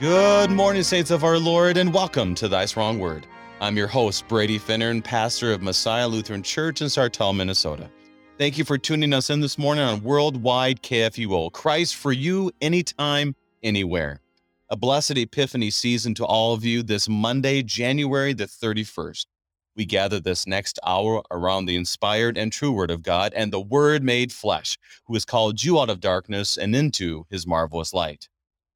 [0.00, 3.26] Good morning, saints of our Lord, and welcome to Thy Strong Word.
[3.60, 7.90] I'm your host, Brady Finnern, pastor of Messiah Lutheran Church in Sartell, Minnesota.
[8.38, 11.50] Thank you for tuning us in this morning on Worldwide KFUO.
[11.50, 14.20] Christ for you, anytime, anywhere.
[14.70, 19.26] A blessed Epiphany season to all of you this Monday, January the 31st.
[19.74, 23.60] We gather this next hour around the inspired and true Word of God and the
[23.60, 28.28] Word made flesh, who has called you out of darkness and into his marvelous light.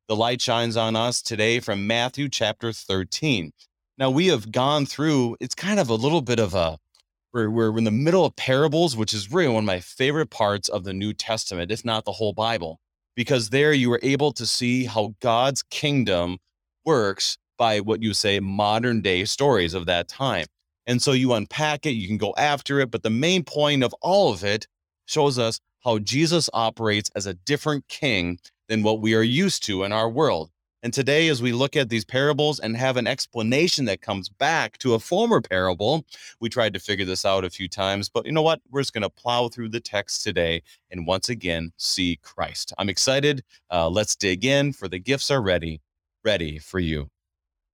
[0.09, 3.53] The light shines on us today from Matthew chapter 13.
[3.99, 6.79] Now, we have gone through, it's kind of a little bit of a,
[7.33, 10.69] we're, we're in the middle of parables, which is really one of my favorite parts
[10.69, 12.81] of the New Testament, if not the whole Bible,
[13.15, 16.39] because there you are able to see how God's kingdom
[16.85, 20.47] works by what you say modern day stories of that time.
[20.85, 23.95] And so you unpack it, you can go after it, but the main point of
[24.03, 24.67] all of it
[25.07, 28.41] shows us how Jesus operates as a different king
[28.73, 30.51] than what we are used to in our world.
[30.83, 34.79] And today, as we look at these parables and have an explanation that comes back
[34.79, 36.07] to a former parable,
[36.41, 38.63] we tried to figure this out a few times, but you know what?
[38.71, 42.73] We're just going to plow through the text today and once again see Christ.
[42.79, 43.45] I'm excited.
[43.71, 45.83] Uh, let's dig in, for the gifts are ready,
[46.25, 47.11] ready for you.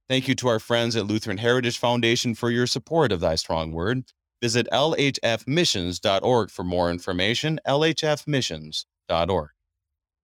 [0.09, 3.71] Thank you to our friends at Lutheran Heritage Foundation for your support of Thy Strong
[3.71, 4.03] Word.
[4.43, 7.61] Visit lhfmissions.org for more information.
[7.65, 9.51] lhfmissions.org.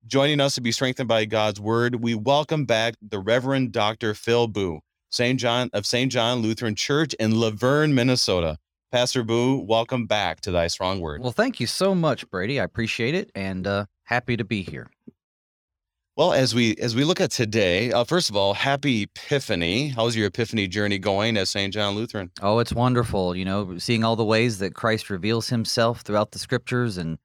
[0.06, 4.12] Joining us to be strengthened by God's word, we welcome back the Reverend Dr.
[4.12, 5.40] Phil Boo, St.
[5.40, 6.12] John of St.
[6.12, 8.58] John Lutheran Church in La Vergne, Minnesota.
[8.92, 11.22] Pastor Boo, welcome back to Thy Strong Word.
[11.22, 12.60] Well, thank you so much, Brady.
[12.60, 14.90] I appreciate it and uh, happy to be here.
[16.16, 19.88] Well, as we as we look at today, uh, first of all, happy Epiphany.
[19.88, 21.72] How's your Epiphany journey going at St.
[21.72, 22.30] John Lutheran?
[22.42, 23.34] Oh, it's wonderful.
[23.34, 27.16] You know, seeing all the ways that Christ reveals Himself throughout the Scriptures, and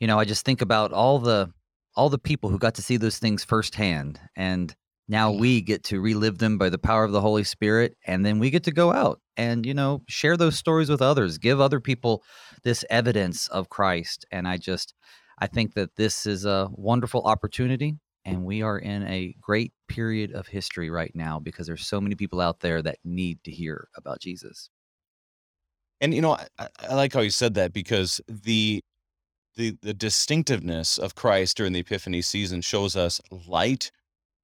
[0.00, 1.52] you know, I just think about all the
[1.96, 4.74] all the people who got to see those things firsthand and
[5.08, 8.38] now we get to relive them by the power of the holy spirit and then
[8.38, 11.80] we get to go out and you know share those stories with others give other
[11.80, 12.22] people
[12.64, 14.94] this evidence of christ and i just
[15.38, 20.32] i think that this is a wonderful opportunity and we are in a great period
[20.32, 23.88] of history right now because there's so many people out there that need to hear
[23.96, 24.70] about jesus.
[26.00, 28.82] And you know I, I like how you said that because the
[29.56, 33.90] the the distinctiveness of Christ during the Epiphany season shows us light,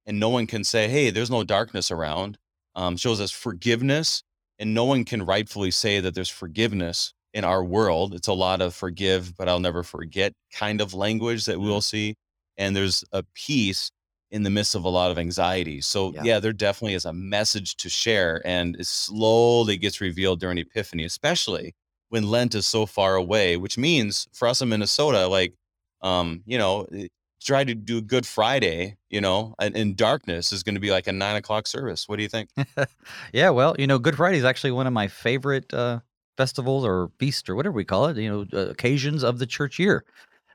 [0.05, 2.37] and no one can say, "Hey, there's no darkness around."
[2.75, 4.23] Um, shows us forgiveness,
[4.59, 8.13] and no one can rightfully say that there's forgiveness in our world.
[8.13, 11.79] It's a lot of forgive, but I'll never forget kind of language that we'll mm-hmm.
[11.81, 12.15] see,
[12.57, 13.91] and there's a peace
[14.31, 15.81] in the midst of a lot of anxiety.
[15.81, 16.23] So yeah.
[16.23, 21.03] yeah, there definitely is a message to share, and it slowly gets revealed during Epiphany,
[21.03, 21.73] especially
[22.09, 25.53] when Lent is so far away, which means for us in Minnesota, like,
[26.01, 27.07] um, you know, eh,
[27.41, 31.07] try to do Good Friday, you know, in, in darkness is going to be like
[31.07, 32.07] a nine o'clock service.
[32.07, 32.49] What do you think?
[33.33, 35.99] yeah, well, you know, Good Friday is actually one of my favorite uh,
[36.37, 39.79] festivals or feast or whatever we call it, you know, uh, occasions of the church
[39.79, 40.03] year,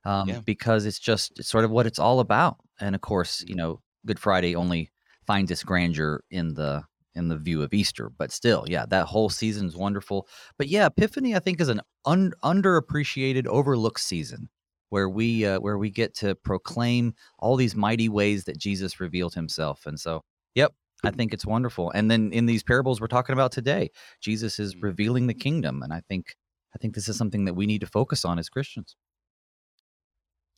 [0.04, 0.41] um, yeah.
[0.44, 2.56] because it's just it's sort of what it's all about.
[2.81, 4.91] And of course, you know, Good Friday only
[5.26, 6.84] finds its grandeur in the
[7.15, 8.11] in the view of Easter.
[8.11, 10.29] But still, yeah, that whole season is wonderful.
[10.59, 14.49] But yeah, Epiphany I think is an un- underappreciated, overlooked season
[14.91, 19.35] where we uh, where we get to proclaim all these mighty ways that Jesus revealed
[19.35, 19.87] Himself.
[19.87, 20.23] And so,
[20.55, 21.91] yep, I think it's wonderful.
[21.91, 24.85] And then in these parables we're talking about today, Jesus is mm-hmm.
[24.85, 26.37] revealing the kingdom, and I think
[26.75, 28.97] I think this is something that we need to focus on as Christians.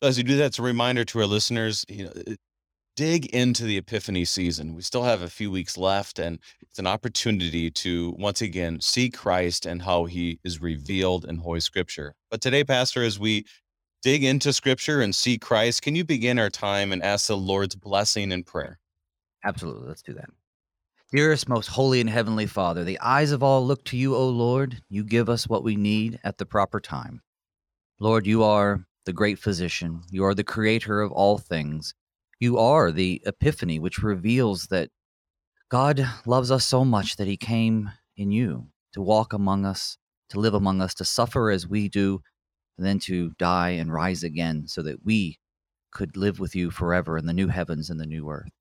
[0.01, 2.13] As you do that, it's a reminder to our listeners, you know,
[2.97, 4.73] dig into the Epiphany season.
[4.73, 9.11] We still have a few weeks left, and it's an opportunity to once again see
[9.11, 12.15] Christ and how he is revealed in Holy Scripture.
[12.31, 13.45] But today, Pastor, as we
[14.01, 17.75] dig into Scripture and see Christ, can you begin our time and ask the Lord's
[17.75, 18.79] blessing in prayer?
[19.43, 19.87] Absolutely.
[19.87, 20.29] Let's do that.
[21.11, 24.81] Dearest, most holy and heavenly Father, the eyes of all look to you, O Lord.
[24.89, 27.21] You give us what we need at the proper time.
[27.99, 30.01] Lord, you are the great physician.
[30.09, 31.93] You are the creator of all things.
[32.39, 34.89] You are the epiphany, which reveals that
[35.69, 39.97] God loves us so much that he came in you to walk among us,
[40.29, 42.21] to live among us, to suffer as we do,
[42.77, 45.39] and then to die and rise again so that we
[45.91, 48.51] could live with you forever in the new heavens and the new earth.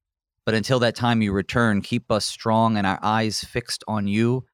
[0.44, 4.44] But until that time you return, keep us strong and our eyes fixed on you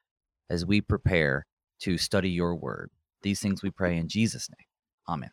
[0.50, 1.46] as we prepare
[1.80, 2.90] to study your word.
[3.22, 4.66] These things we pray in Jesus' name.
[5.08, 5.30] Amen.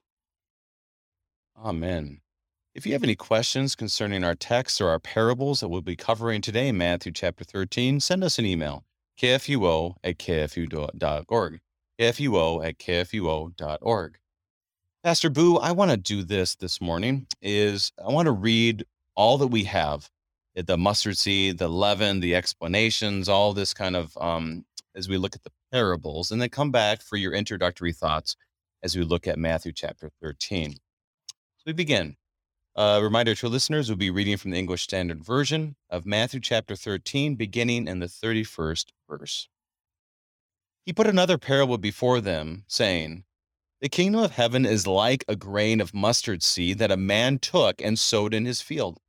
[1.57, 2.21] Amen.
[2.79, 6.39] If you have any questions concerning our text or our parables that we'll be covering
[6.39, 8.85] today in Matthew chapter 13, send us an email,
[9.21, 11.59] kfuo at kfu.org,
[11.99, 14.17] kfuo at kfuo.org.
[15.03, 19.37] Pastor Boo, I want to do this this morning is I want to read all
[19.39, 20.09] that we have
[20.55, 24.63] the mustard seed, the leaven, the explanations, all this kind of um,
[24.95, 28.37] as we look at the parables, and then come back for your introductory thoughts
[28.83, 30.71] as we look at Matthew chapter 13.
[30.71, 30.77] So
[31.65, 32.15] we begin.
[32.75, 36.75] A reminder to listeners, we'll be reading from the English Standard Version of Matthew chapter
[36.75, 39.49] 13, beginning in the 31st verse.
[40.85, 43.25] He put another parable before them, saying,
[43.81, 47.81] The kingdom of heaven is like a grain of mustard seed that a man took
[47.81, 48.99] and sowed in his field.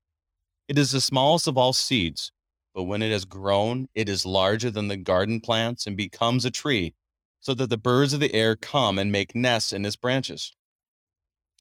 [0.67, 2.33] It is the smallest of all seeds,
[2.75, 6.51] but when it has grown, it is larger than the garden plants and becomes a
[6.51, 6.95] tree,
[7.41, 10.53] so that the birds of the air come and make nests in its branches.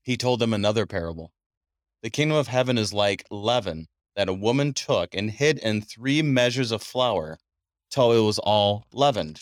[0.01, 1.33] He told them another parable.
[2.01, 6.21] The kingdom of heaven is like leaven that a woman took and hid in three
[6.21, 7.37] measures of flour
[7.89, 9.41] till it was all leavened.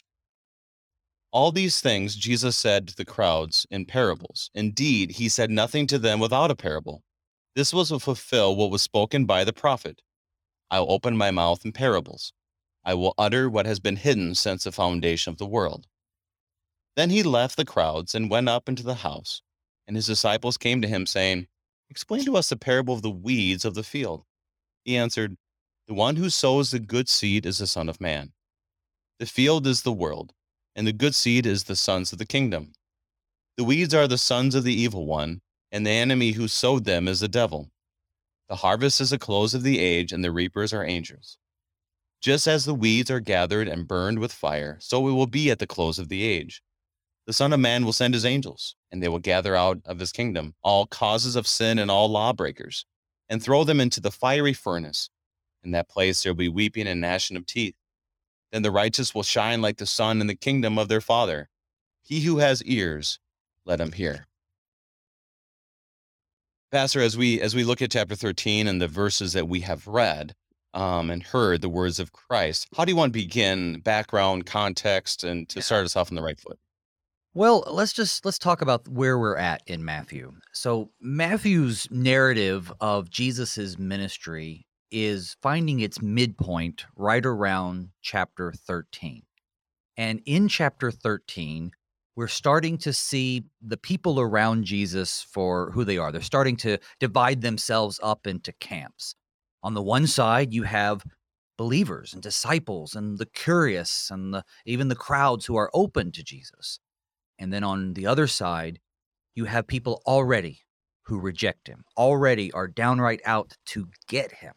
[1.32, 4.50] All these things Jesus said to the crowds in parables.
[4.54, 7.04] Indeed, he said nothing to them without a parable
[7.58, 10.04] this was to fulfill what was spoken by the prophet
[10.70, 12.32] I will open my mouth in parables.
[12.86, 15.88] I will utter what has been hidden since the foundation of the world.
[16.96, 19.42] Then he left the crowds and went up into the house.
[19.88, 21.48] And his disciples came to him, saying,
[21.90, 24.24] Explain to us the parable of the weeds of the field.
[24.84, 25.38] He answered,
[25.88, 28.34] The one who sows the good seed is the Son of Man.
[29.20, 30.34] The field is the world,
[30.76, 32.74] and the good seed is the sons of the kingdom.
[33.58, 35.42] The weeds are the sons of the evil one
[35.72, 37.72] and the enemy who sowed them is the devil.
[38.50, 41.38] The harvest is the close of the age, and the reapers are angels.
[42.22, 45.60] Just as the weeds are gathered and burned with fire, so it will be at
[45.60, 46.62] the close of the age.
[47.28, 50.14] The Son of Man will send his angels, and they will gather out of his
[50.14, 52.86] kingdom all causes of sin and all lawbreakers,
[53.28, 55.10] and throw them into the fiery furnace.
[55.62, 57.76] In that place there will be weeping and gnashing of teeth.
[58.54, 61.50] Then the righteous will shine like the sun in the kingdom of their Father.
[62.02, 63.20] He who has ears,
[63.66, 64.28] let him hear.
[66.72, 69.86] Pastor, as we as we look at chapter 13 and the verses that we have
[69.86, 70.34] read
[70.74, 75.26] um, and heard the words of Christ, how do you want to begin background, context,
[75.26, 76.58] and to start us off on the right foot?
[77.38, 80.34] Well, let's just let's talk about where we're at in Matthew.
[80.54, 89.22] So Matthew's narrative of Jesus's ministry is finding its midpoint right around chapter 13.
[89.98, 91.70] And in chapter 13,
[92.16, 96.12] we're starting to see the people around Jesus for who they are.
[96.12, 99.14] They're starting to divide themselves up into camps.
[99.62, 101.04] On the one side, you have
[101.56, 106.24] believers and disciples and the curious and the, even the crowds who are open to
[106.24, 106.80] Jesus.
[107.40, 108.80] And then on the other side,
[109.36, 110.62] you have people already
[111.04, 114.54] who reject him, already are downright out to get him.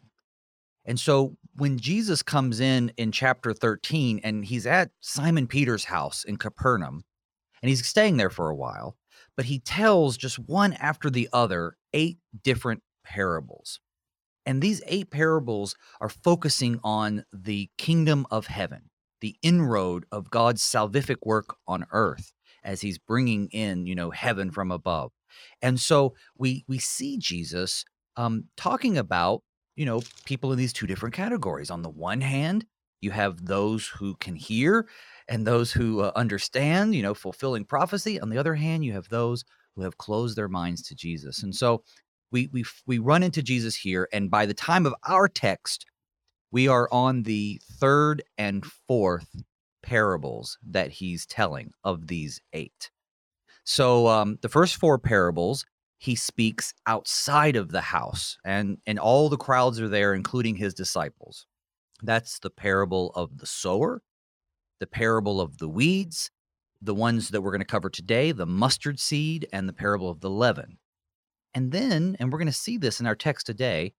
[0.85, 6.23] And so when Jesus comes in in chapter 13 and he's at Simon Peter's house
[6.23, 7.03] in Capernaum,
[7.61, 8.97] and he's staying there for a while,
[9.37, 13.79] but he tells just one after the other eight different parables.
[14.45, 18.89] And these eight parables are focusing on the kingdom of heaven,
[19.21, 24.51] the inroad of God's salvific work on earth as he's bringing in, you know, heaven
[24.51, 25.11] from above.
[25.61, 27.85] And so we we see Jesus
[28.17, 29.43] um, talking about,
[29.75, 31.71] you know, people in these two different categories.
[31.71, 32.65] On the one hand,
[32.99, 34.87] you have those who can hear
[35.27, 38.19] and those who uh, understand, you know, fulfilling prophecy.
[38.19, 39.43] On the other hand, you have those
[39.75, 41.43] who have closed their minds to Jesus.
[41.43, 41.83] And so
[42.31, 45.85] we we we run into Jesus here and by the time of our text,
[46.51, 49.43] we are on the third and fourth
[49.81, 52.91] parables that he's telling of these eight.
[53.63, 55.65] So um, the first four parables
[55.97, 60.73] he speaks outside of the house and and all the crowds are there including his
[60.73, 61.45] disciples
[62.01, 64.01] that's the parable of the sower
[64.81, 66.31] the parable of the weeds,
[66.81, 70.19] the ones that we're going to cover today, the mustard seed, and the parable of
[70.19, 70.79] the leaven.
[71.53, 73.93] And then, and we're going to see this in our text today,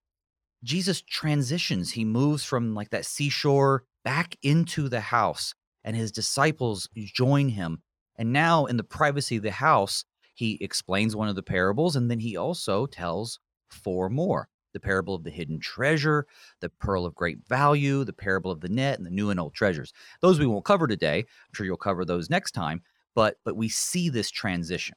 [0.61, 1.91] Jesus transitions.
[1.91, 7.81] He moves from like that seashore back into the house, and his disciples join him.
[8.15, 12.09] And now, in the privacy of the house, he explains one of the parables, and
[12.09, 16.25] then he also tells four more the parable of the hidden treasure,
[16.59, 19.53] the pearl of great value, the parable of the net, and the new and old
[19.53, 19.93] treasures.
[20.21, 21.19] Those we won't cover today.
[21.19, 22.81] I'm sure you'll cover those next time,
[23.15, 24.95] but but we see this transition.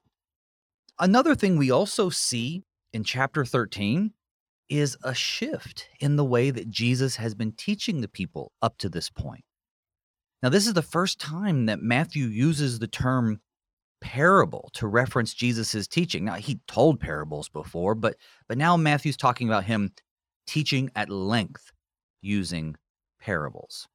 [0.99, 4.13] Another thing we also see in chapter 13
[4.69, 8.89] is a shift in the way that Jesus has been teaching the people up to
[8.89, 9.45] this point.
[10.47, 13.41] Now, this is the first time that Matthew uses the term
[14.01, 16.25] parable to reference Jesus's teaching.
[16.25, 18.15] Now he told parables before, but
[18.47, 19.91] but now Matthew's talking about him
[20.47, 21.73] teaching at length
[22.23, 22.77] using
[23.21, 23.89] parables.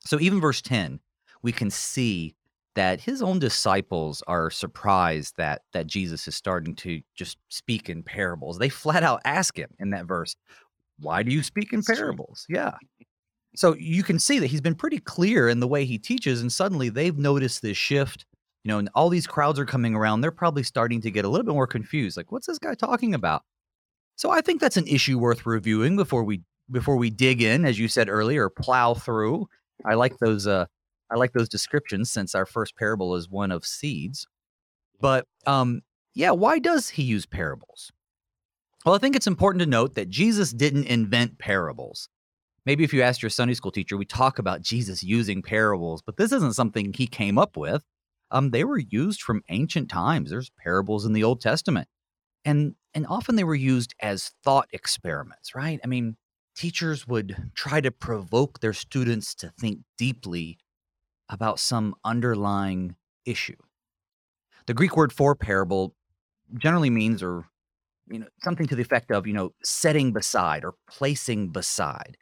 [0.00, 0.98] So even verse 10,
[1.44, 2.34] we can see
[2.74, 8.02] that his own disciples are surprised that that Jesus is starting to just speak in
[8.02, 8.58] parables.
[8.58, 10.34] They flat out ask him in that verse,
[10.98, 12.44] why do you speak in parables?
[12.48, 12.72] Yeah.
[13.56, 16.52] So you can see that he's been pretty clear in the way he teaches, and
[16.52, 18.26] suddenly they've noticed this shift.
[18.64, 20.20] You know, and all these crowds are coming around.
[20.20, 22.16] They're probably starting to get a little bit more confused.
[22.16, 23.42] Like, what's this guy talking about?
[24.16, 27.78] So I think that's an issue worth reviewing before we before we dig in, as
[27.78, 29.48] you said earlier, plow through.
[29.84, 30.66] I like those uh
[31.10, 34.26] I like those descriptions since our first parable is one of seeds.
[35.00, 35.80] But um
[36.12, 37.90] yeah, why does he use parables?
[38.84, 42.08] Well, I think it's important to note that Jesus didn't invent parables.
[42.66, 46.16] Maybe if you asked your Sunday school teacher, we talk about Jesus using parables, but
[46.16, 47.82] this isn't something he came up with.
[48.30, 50.30] Um, they were used from ancient times.
[50.30, 51.88] There's parables in the Old Testament,
[52.44, 55.54] and and often they were used as thought experiments.
[55.54, 55.80] Right?
[55.82, 56.16] I mean,
[56.54, 60.58] teachers would try to provoke their students to think deeply
[61.28, 63.56] about some underlying issue.
[64.66, 65.94] The Greek word for parable
[66.58, 67.46] generally means, or
[68.08, 72.16] you know, something to the effect of, you know, setting beside or placing beside.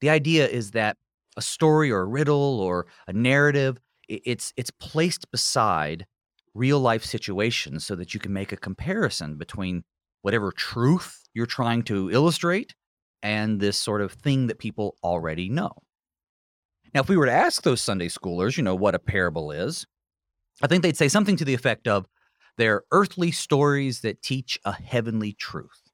[0.00, 0.96] The idea is that
[1.36, 3.78] a story or a riddle or a narrative,
[4.08, 6.06] it's it's placed beside
[6.54, 9.84] real life situations so that you can make a comparison between
[10.22, 12.74] whatever truth you're trying to illustrate
[13.22, 15.70] and this sort of thing that people already know.
[16.92, 19.86] Now, if we were to ask those Sunday schoolers, you know, what a parable is,
[20.62, 22.06] I think they'd say something to the effect of
[22.56, 25.89] they're earthly stories that teach a heavenly truth.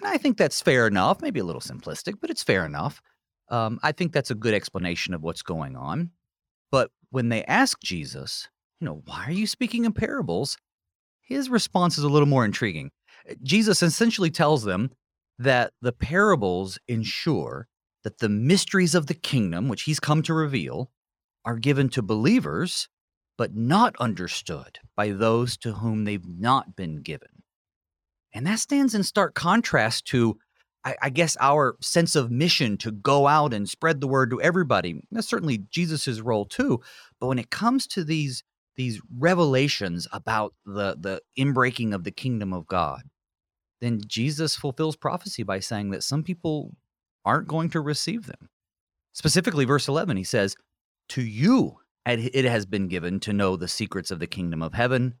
[0.00, 3.00] And I think that's fair enough, maybe a little simplistic, but it's fair enough.
[3.48, 6.10] Um, I think that's a good explanation of what's going on.
[6.70, 8.48] But when they ask Jesus,
[8.80, 10.58] you know, why are you speaking in parables?
[11.22, 12.90] His response is a little more intriguing.
[13.28, 14.90] Uh, Jesus essentially tells them
[15.38, 17.68] that the parables ensure
[18.04, 20.90] that the mysteries of the kingdom, which he's come to reveal,
[21.44, 22.88] are given to believers,
[23.38, 27.35] but not understood by those to whom they've not been given.
[28.34, 30.38] And that stands in stark contrast to,
[30.84, 34.40] I, I guess, our sense of mission to go out and spread the word to
[34.42, 35.00] everybody.
[35.10, 36.80] That's certainly Jesus's role too.
[37.20, 38.42] But when it comes to these
[38.76, 43.02] these revelations about the the inbreaking of the kingdom of God,
[43.80, 46.74] then Jesus fulfills prophecy by saying that some people
[47.24, 48.48] aren't going to receive them.
[49.12, 50.56] Specifically, verse 11, he says,
[51.10, 54.74] To you it it has been given to know the secrets of the kingdom of
[54.74, 55.14] heaven,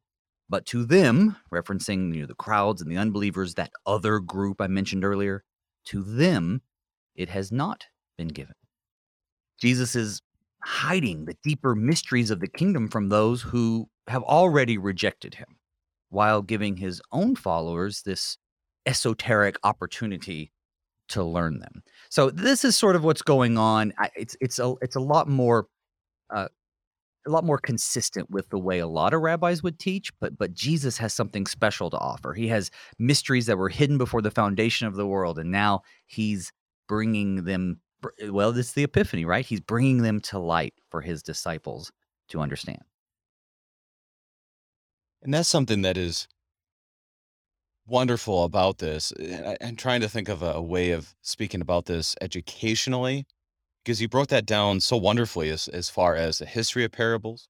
[0.48, 4.66] but to them, referencing you know, the crowds and the unbelievers, that other group I
[4.66, 5.44] mentioned earlier,
[5.86, 6.62] to them
[7.14, 7.86] it has not
[8.18, 8.54] been given.
[9.58, 10.20] Jesus is
[10.62, 15.56] hiding the deeper mysteries of the kingdom from those who have already rejected him,
[16.10, 18.38] while giving his own followers this
[18.84, 20.52] esoteric opportunity
[21.08, 21.82] to learn them.
[22.10, 23.92] So this is sort of what's going on.
[24.16, 25.66] It's it's a it's a lot more
[26.30, 26.48] uh,
[27.26, 30.54] a lot more consistent with the way a lot of rabbis would teach, but but
[30.54, 32.34] Jesus has something special to offer.
[32.34, 36.52] He has mysteries that were hidden before the foundation of the world, and now he's
[36.88, 37.80] bringing them.
[38.00, 39.44] br- eh, Well, it's the Epiphany, right?
[39.44, 41.92] He's bringing them to light for his disciples
[42.28, 42.82] to understand.
[45.22, 46.28] And that's something that is
[47.86, 49.12] wonderful about this.
[49.18, 53.26] Eh, I'm trying to think of a way of speaking about this educationally,
[53.86, 57.48] because you broke that down so wonderfully as, as far as the history of parables.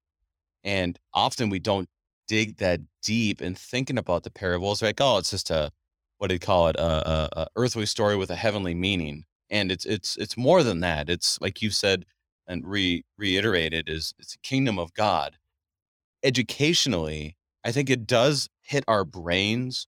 [0.63, 1.89] And often we don't
[2.29, 4.83] dig that deep in thinking about the parables.
[4.83, 5.73] Like, oh, it's just a
[6.19, 6.77] what do you call it?
[6.77, 9.25] A, a, a earthly story with a heavenly meaning.
[9.49, 11.09] And it's it's it's more than that.
[11.09, 12.05] It's like you said
[12.47, 15.39] and re reiterated is it's a kingdom of God.
[16.23, 19.87] Educationally, I think it does hit our brains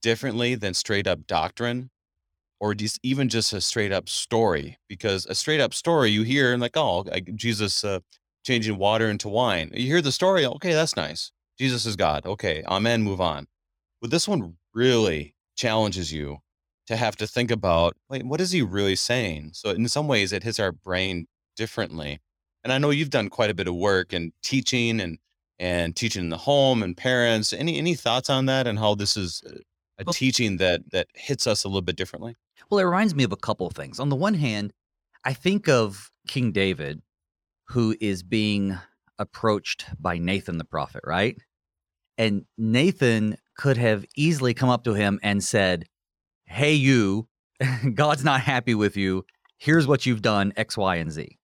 [0.00, 1.90] differently than straight up doctrine
[2.60, 6.52] or just even just a straight up story because a straight up story you hear
[6.52, 7.98] and like oh like jesus uh,
[8.44, 9.70] changing water into wine.
[9.74, 11.32] You hear the story okay that's nice.
[11.58, 12.24] Jesus is god.
[12.26, 13.46] Okay amen move on.
[14.00, 16.38] But this one really challenges you
[16.86, 19.50] to have to think about wait what is he really saying?
[19.54, 21.26] So in some ways it hits our brain
[21.56, 22.20] differently
[22.62, 25.18] and i know you've done quite a bit of work and teaching and
[25.60, 27.52] and teaching in the home and parents.
[27.52, 29.58] Any any thoughts on that and how this is uh,
[30.00, 32.36] a teaching that that hits us a little bit differently
[32.70, 34.00] Well, it reminds me of a couple of things.
[34.00, 34.72] On the one hand,
[35.24, 37.02] I think of King David,
[37.68, 38.78] who is being
[39.18, 41.36] approached by Nathan the prophet, right?
[42.16, 45.86] And Nathan could have easily come up to him and said,
[46.44, 47.28] Hey, you,
[47.94, 49.24] God's not happy with you.
[49.58, 51.38] Here's what you've done, X, Y, and Z.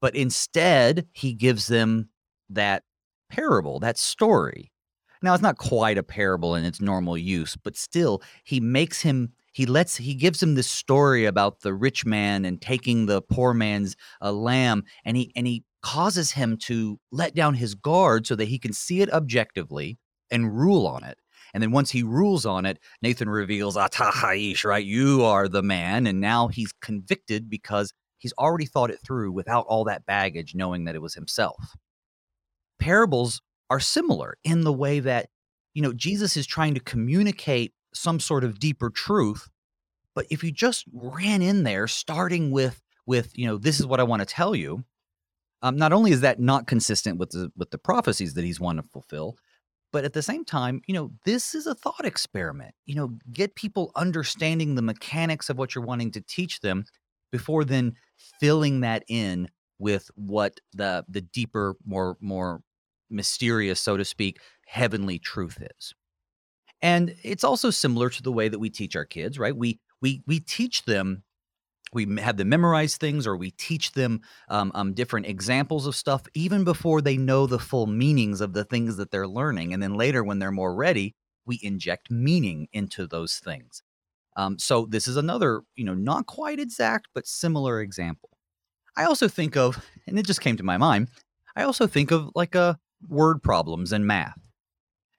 [0.00, 2.08] But instead, he gives them
[2.48, 2.84] that
[3.28, 4.72] parable, that story.
[5.22, 9.32] Now, it's not quite a parable in its normal use, but still, he makes him
[9.52, 13.52] he lets he gives him this story about the rich man and taking the poor
[13.54, 18.36] man's uh, lamb and he and he causes him to let down his guard so
[18.36, 19.98] that he can see it objectively
[20.30, 21.18] and rule on it
[21.54, 24.84] And then once he rules on it, Nathan reveals, Atah Haish, right?
[24.84, 26.06] You are the man.
[26.06, 30.84] And now he's convicted because he's already thought it through without all that baggage, knowing
[30.84, 31.76] that it was himself.
[32.78, 35.28] Parables are similar in the way that,
[35.74, 39.48] you know, Jesus is trying to communicate some sort of deeper truth.
[40.14, 44.00] But if you just ran in there starting with, with, you know, this is what
[44.00, 44.84] I want to tell you,
[45.62, 48.82] um, not only is that not consistent with the with the prophecies that he's wanting
[48.82, 49.36] to fulfill,
[49.92, 52.74] but at the same time, you know, this is a thought experiment.
[52.86, 56.84] You know, get people understanding the mechanics of what you're wanting to teach them
[57.32, 57.94] before then
[58.40, 59.48] filling that in
[59.78, 62.62] with what the the deeper, more more
[63.10, 65.94] mysterious, so to speak, heavenly truth is.
[66.80, 69.56] And it's also similar to the way that we teach our kids, right?
[69.56, 71.24] We we we teach them
[71.92, 76.22] we have them memorize things or we teach them um, um, different examples of stuff
[76.34, 79.94] even before they know the full meanings of the things that they're learning and then
[79.94, 81.14] later when they're more ready
[81.46, 83.82] we inject meaning into those things
[84.36, 88.30] um, so this is another you know not quite exact but similar example
[88.96, 91.08] i also think of and it just came to my mind
[91.56, 94.38] i also think of like a word problems in math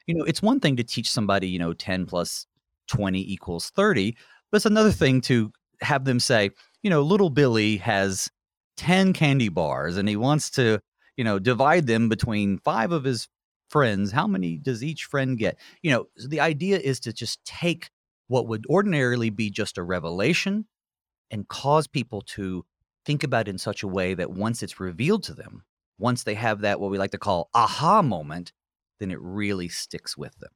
[0.05, 2.45] you know it's one thing to teach somebody you know 10 plus
[2.87, 4.15] 20 equals 30
[4.51, 8.29] but it's another thing to have them say, you know, little Billy has
[8.77, 10.79] 10 candy bars and he wants to,
[11.17, 13.27] you know, divide them between five of his
[13.69, 14.11] friends.
[14.11, 15.57] How many does each friend get?
[15.81, 17.89] You know, so the idea is to just take
[18.27, 20.65] what would ordinarily be just a revelation
[21.31, 22.65] and cause people to
[23.05, 25.63] think about it in such a way that once it's revealed to them,
[25.99, 28.51] once they have that, what we like to call aha moment,
[28.99, 30.51] then it really sticks with them.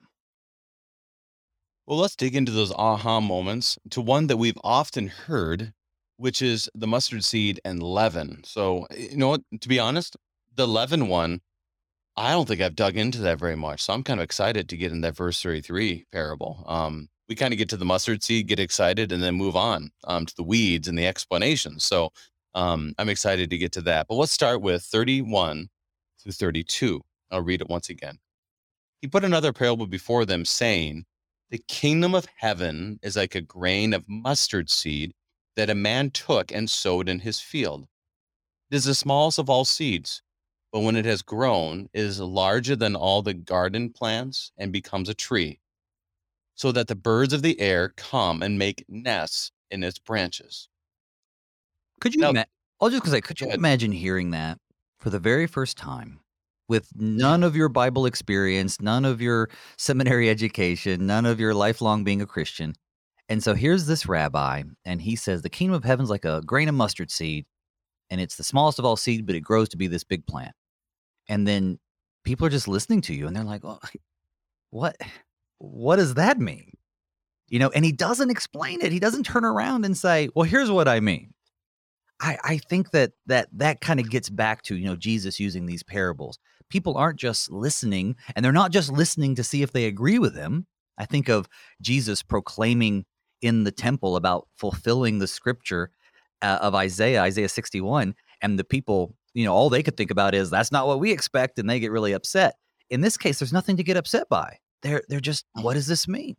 [1.86, 5.74] Well, let's dig into those aha moments to one that we've often heard,
[6.18, 8.42] which is the mustard seed and leaven.
[8.46, 9.42] So, you know what?
[9.60, 10.16] To be honest,
[10.56, 11.42] the leaven one,
[12.16, 13.82] I don't think I've dug into that very much.
[13.82, 16.64] So I'm kind of excited to get in that verse 33 parable.
[16.68, 19.92] Um, we kind of get to the mustard seed, get excited, and then move on
[20.06, 21.84] um, to the weeds and the explanations.
[21.84, 22.12] So
[22.56, 24.08] um, I'm excited to get to that.
[24.08, 25.70] But let's start with 31
[26.22, 27.02] through 32.
[27.32, 28.20] I'll read it once again.
[29.02, 31.06] He put another parable before them, saying,
[31.50, 35.14] the kingdom of heaven is like a grain of mustard seed
[35.56, 37.86] that a man took and sowed in his field.
[38.72, 40.24] It is the smallest of all seeds,
[40.72, 45.10] but when it has grown, it is larger than all the garden plants and becomes
[45.10, 45.60] a tree,
[46.56, 50.70] so that the birds of the air come and make nests in its branches.
[52.04, 52.22] Could you?
[52.82, 54.60] I'll just say, could you imagine hearing that
[55.00, 56.20] for the very first time?
[56.70, 62.04] with none of your Bible experience, none of your seminary education, none of your lifelong
[62.04, 62.74] being a Christian.
[63.30, 66.70] And so here's this rabbi, and he says the kingdom of heaven's like a grain
[66.70, 67.46] of mustard seed,
[68.10, 70.54] and it's the smallest of all seed, but it grows to be this big plant.
[71.30, 71.80] And then
[72.24, 73.80] people are just listening to you, and they're like, "Oh,
[74.72, 74.98] what?
[75.60, 76.74] What does that mean?"
[77.48, 78.92] You know, and he doesn't explain it.
[78.92, 81.34] He doesn't turn around and say, "Well, here's what I mean."
[82.20, 85.66] I, I think that that that kind of gets back to you know Jesus using
[85.66, 86.40] these parables
[86.74, 90.36] people aren't just listening and they're not just listening to see if they agree with
[90.36, 90.66] him.
[90.98, 91.48] I think of
[91.82, 93.06] Jesus proclaiming
[93.44, 95.92] in the temple about fulfilling the scripture
[96.42, 100.34] uh, of Isaiah, Isaiah 61, and the people, you know, all they could think about
[100.34, 102.56] is that's not what we expect and they get really upset.
[102.90, 104.58] In this case there's nothing to get upset by.
[104.82, 106.36] They're they're just what does this mean?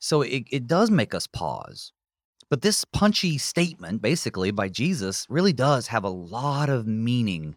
[0.00, 1.92] So it it does make us pause.
[2.50, 7.56] But this punchy statement basically by Jesus really does have a lot of meaning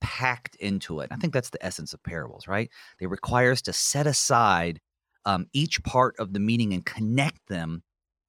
[0.00, 1.08] packed into it.
[1.10, 2.70] I think that's the essence of parables, right?
[3.00, 4.80] They require us to set aside
[5.24, 7.82] um, each part of the meaning and connect them,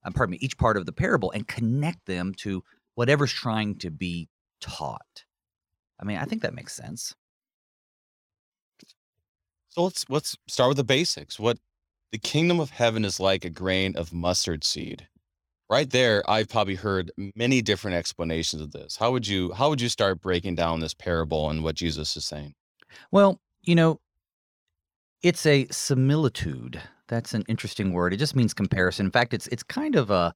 [0.04, 2.64] um, pardon me, each part of the parable and connect them to
[2.96, 4.30] whatever's trying to be
[4.62, 5.26] taught.
[6.00, 7.16] I mean, I think that makes sense.
[9.70, 11.40] So let's let's start with the basics.
[11.40, 11.58] What
[12.12, 15.08] the kingdom of heaven is like a grain of mustard seed
[15.70, 18.96] right there i've probably heard many different explanations of this.
[18.96, 22.26] How would you how would you start breaking down this parable and what jesus is
[22.26, 22.54] saying?
[23.12, 24.00] Well you know
[25.22, 26.82] it's a similitude.
[27.08, 28.14] That's an interesting word.
[28.14, 29.06] It just means comparison.
[29.06, 30.34] In fact it's it's kind of a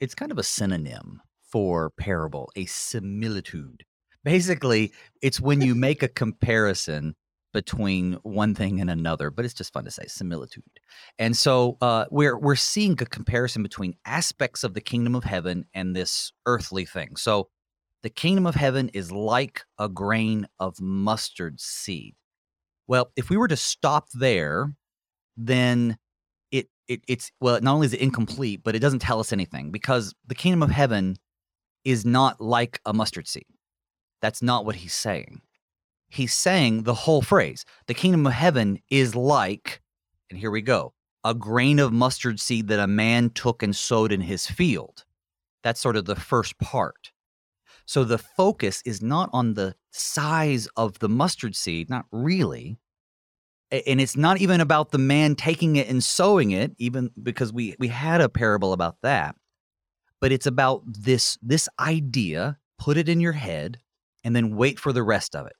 [0.00, 1.20] it's kind of a synonym
[1.50, 3.84] for parable a similitude.
[4.24, 7.14] Basically it's when you make a comparison
[7.52, 10.64] between one thing and another, but it's just fun to say similitude.
[11.18, 15.66] And so uh, we're we're seeing a comparison between aspects of the kingdom of heaven
[15.74, 17.16] and this earthly thing.
[17.16, 17.48] So
[18.02, 22.14] the kingdom of heaven is like a grain of mustard seed.
[22.86, 24.74] Well, if we were to stop there,
[25.36, 25.98] then
[26.50, 29.70] it, it it's well, not only is it incomplete, but it doesn't tell us anything
[29.70, 31.16] because the kingdom of heaven
[31.84, 33.46] is not like a mustard seed.
[34.20, 35.42] That's not what he's saying
[36.12, 39.80] he's saying the whole phrase the kingdom of heaven is like
[40.30, 40.92] and here we go
[41.24, 45.04] a grain of mustard seed that a man took and sowed in his field.
[45.62, 47.12] That's sort of the first part.
[47.86, 52.78] So the focus is not on the size of the mustard seed, not really.
[53.70, 57.74] And it's not even about the man taking it and sowing it, even because we
[57.78, 59.34] we had a parable about that.
[60.20, 63.78] But it's about this this idea, put it in your head,
[64.24, 65.54] and then wait for the rest of it.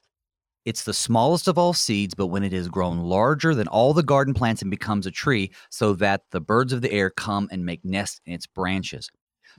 [0.65, 4.03] It's the smallest of all seeds, but when it has grown larger than all the
[4.03, 7.65] garden plants and becomes a tree, so that the birds of the air come and
[7.67, 9.11] make nests in its branches.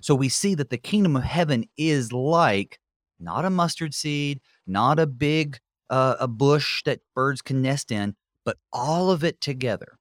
[0.02, 2.80] So we see that the kingdom of heaven is like
[3.20, 8.16] not a mustard seed, not a big uh, a bush that birds can nest in,
[8.46, 10.00] but all of it together.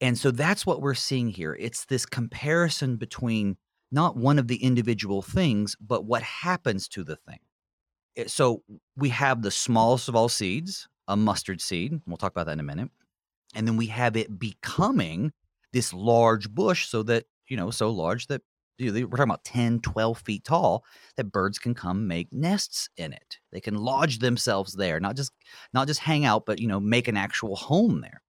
[0.00, 1.56] And so that's what we're seeing here.
[1.58, 3.56] It's this comparison between
[3.90, 7.38] not one of the individual things, but what happens to the thing.
[8.18, 8.62] Eh, so
[8.96, 12.00] we have the smallest of all seeds, a mustard seed.
[12.06, 12.90] We'll talk about that in a minute.
[13.54, 15.32] And then we have it becoming
[15.72, 18.42] this large bush so that, you know, so large that
[18.76, 20.84] you know, we're talking about 10, 12 feet tall
[21.16, 23.38] that birds can come make nests in it.
[23.50, 25.32] They can lodge themselves there, not just
[25.72, 28.22] not just hang out, but you know, make an actual home there.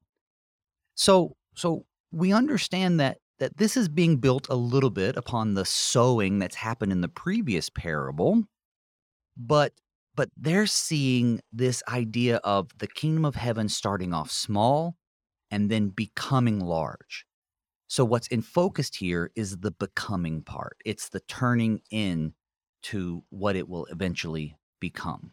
[0.95, 5.65] So so we understand that that this is being built a little bit upon the
[5.65, 8.43] sowing that's happened in the previous parable
[9.39, 9.73] but
[10.15, 14.97] but they're seeing this idea of the kingdom of heaven starting off small
[15.49, 17.25] and then becoming large.
[17.87, 20.77] So what's in focused here is the becoming part.
[20.85, 22.33] It's the turning in
[22.83, 25.31] to what it will eventually become.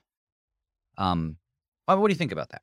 [0.97, 1.37] Um,
[1.87, 2.63] what do you think about that?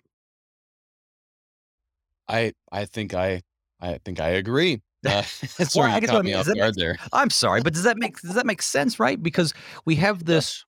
[2.27, 3.41] I I think I
[3.82, 4.82] I think I agree.
[5.06, 5.23] Uh,
[5.75, 6.97] well, I guess me off guard there.
[7.12, 9.21] I'm sorry, but does that make does that make sense, right?
[9.21, 9.53] Because
[9.86, 10.65] we have this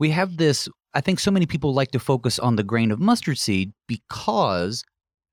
[0.00, 2.98] we have this i think so many people like to focus on the grain of
[2.98, 4.84] mustard seed because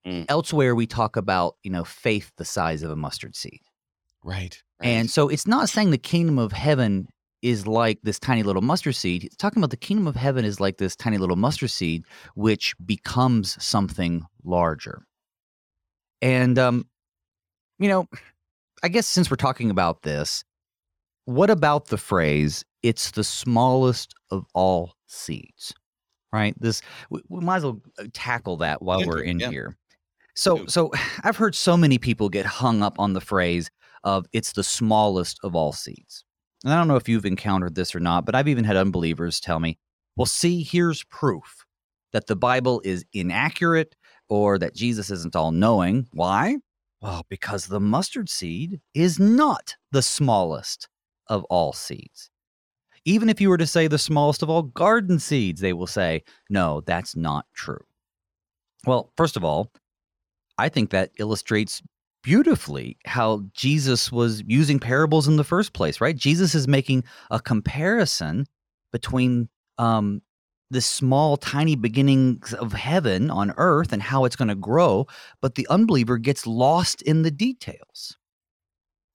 [0.08, 0.26] mm.
[0.30, 3.62] elsewhere we talk about you know faith the size of a mustard seed.
[4.24, 4.88] Right, right.
[4.88, 7.08] And so it's not saying the kingdom of heaven
[7.42, 9.24] is like this tiny little mustard seed.
[9.24, 12.04] It's talking about the kingdom of heaven is like this tiny little mustard seed
[12.36, 15.04] which becomes something larger.
[16.22, 16.88] And um
[17.80, 18.08] you know
[18.82, 20.44] i guess since we're talking about this
[21.28, 25.74] what about the phrase it's the smallest of all seeds
[26.32, 26.56] right?
[26.60, 29.50] This we, we might as well uh, tackle that while we're in yeah.
[29.50, 29.78] here.
[30.36, 30.92] So so
[31.24, 33.70] i've heard so many people get hung up on the phrase
[34.04, 36.24] of it's the smallest of all seeds.
[36.64, 39.40] And i don't know if you've encountered this or not but i've even had unbelievers
[39.40, 39.78] tell me
[40.16, 41.66] well see here's proof
[42.14, 43.96] that the bible is inaccurate
[44.28, 46.58] or that jesus isn't all knowing why?
[47.00, 50.90] Well because the mustard seed is not the smallest
[51.30, 52.30] of all seeds
[53.08, 56.22] even if you were to say the smallest of all garden seeds, they will say,
[56.50, 57.86] no, that's not true.
[58.86, 59.72] Well, first of all,
[60.58, 61.82] I think that illustrates
[62.22, 66.18] beautifully how Jesus was using parables in the first place, right?
[66.18, 68.46] Jesus is making a comparison
[68.92, 70.22] between um,
[70.70, 75.08] the small, tiny beginnings of heaven on earth and how it's going to grow,
[75.42, 78.18] but the unbeliever gets lost in the details.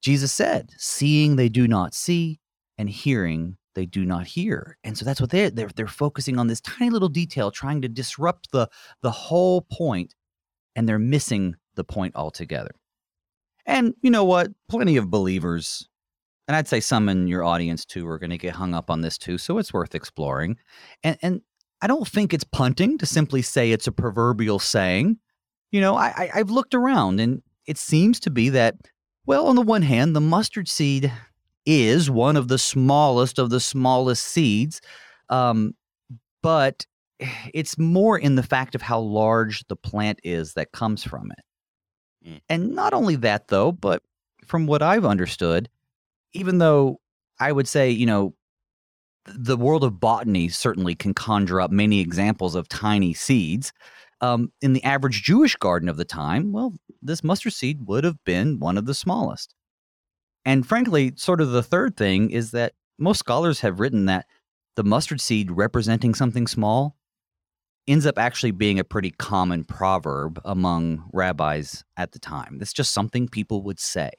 [0.02, 2.40] Jesus said, Seeing they do not see,
[2.76, 4.76] and hearing they do not hear.
[4.84, 7.88] And so that's what they're, they're they're focusing on this tiny little detail, trying to
[7.88, 8.68] disrupt the
[9.02, 10.14] the whole point,
[10.76, 12.74] and they're missing the point altogether.
[13.64, 14.50] And you know what?
[14.68, 15.88] Plenty of believers,
[16.48, 19.00] and I'd say some in your audience too, are going to get hung up on
[19.00, 19.38] this too.
[19.38, 20.56] So it's worth exploring.
[21.02, 21.40] And and
[21.80, 25.18] I don't think it's punting to simply say it's a proverbial saying.
[25.70, 28.76] You know, I, I I've looked around, and it seems to be that.
[29.26, 31.12] Well, on the one hand, the mustard seed
[31.64, 34.80] is one of the smallest of the smallest seeds.
[35.28, 35.74] Um,
[36.42, 36.86] but
[37.54, 42.28] it's more in the fact of how large the plant is that comes from it.
[42.28, 42.40] Mm.
[42.48, 44.02] And not only that, though, but
[44.44, 45.68] from what I've understood,
[46.32, 47.00] even though
[47.38, 48.34] I would say, you know,
[49.26, 53.72] the world of botany certainly can conjure up many examples of tiny seeds.
[54.22, 58.22] Um, in the average Jewish garden of the time, well, this mustard seed would have
[58.24, 59.54] been one of the smallest.
[60.44, 64.26] And frankly, sort of the third thing is that most scholars have written that
[64.76, 66.96] the mustard seed representing something small
[67.86, 72.58] ends up actually being a pretty common proverb among rabbis at the time.
[72.58, 74.10] That's just something people would say.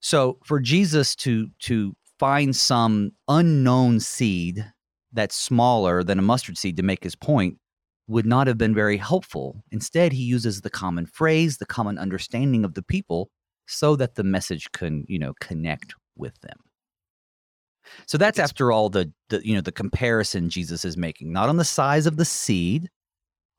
[0.00, 4.64] So for Jesus to to find some unknown seed
[5.12, 7.58] that's smaller than a mustard seed to make his point
[8.06, 9.62] would not have been very helpful.
[9.70, 13.30] Instead, he uses the common phrase, the common understanding of the people
[13.66, 16.58] so that the message can, you know, connect with them.
[18.06, 21.56] So that's after all the, the you know the comparison Jesus is making, not on
[21.56, 22.88] the size of the seed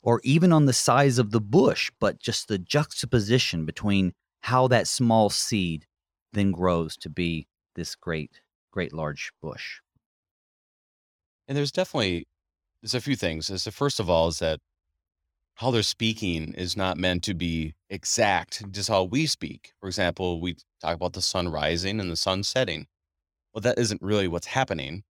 [0.02, 4.88] or even on the size of the bush, but just the juxtaposition between how that
[4.88, 5.86] small seed
[6.34, 9.80] then grows to be this great, great large bush.
[11.48, 12.28] And there's definitely
[12.86, 13.48] there's a few things.
[13.48, 14.60] The first of all is that
[15.56, 19.74] how they're speaking is not meant to be exact, just how we speak.
[19.80, 22.86] For example, we talk about the sun rising and the sun setting.
[23.54, 25.04] Well, that isn't really what's happening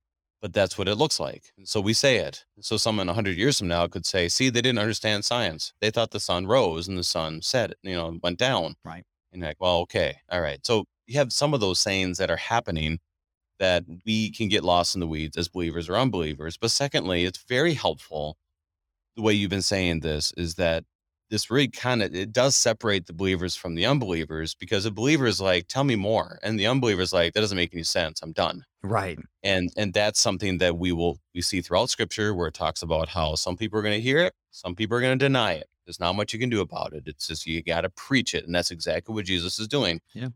[0.46, 1.52] but that's what it looks like.
[1.64, 2.46] So we say it.
[2.60, 5.74] So someone 100 years from now could say, see, they didn't understand science.
[5.82, 8.76] They thought the sun rose and the sun set, you know, went down.
[8.86, 9.04] Right.
[9.34, 10.18] And like, well, okay.
[10.30, 10.64] All right.
[10.64, 13.00] So you have some of those sayings that are happening
[13.60, 16.58] that we can get lost in the weeds as believers or unbelievers.
[16.58, 18.38] But secondly, it's very helpful.
[19.16, 20.84] The way you've been saying this is that
[21.30, 25.26] this really kind of it does separate the believers from the unbelievers because the believer
[25.26, 26.40] is like, tell me more.
[26.44, 28.22] And the unbeliever is like, that doesn't make any sense.
[28.22, 28.64] I'm done.
[28.84, 29.18] Right.
[29.42, 33.10] And and that's something that we will we see throughout scripture where it talks about
[33.10, 35.68] how some people are going to hear it, some people are going to deny it.
[35.86, 37.04] There's not much you can do about it.
[37.06, 38.46] It's just you got to preach it.
[38.46, 40.02] And that's exactly what Jesus is doing.
[40.14, 40.30] Yeah.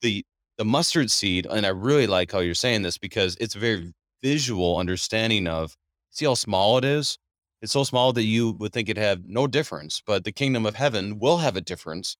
[0.00, 0.24] The
[0.58, 3.92] the mustard seed, and I really like how you're saying this because it's a very
[4.22, 5.76] visual understanding of
[6.10, 7.18] see how small it is
[7.62, 10.74] it's so small that you would think it had no difference, but the kingdom of
[10.74, 12.16] heaven will have a difference.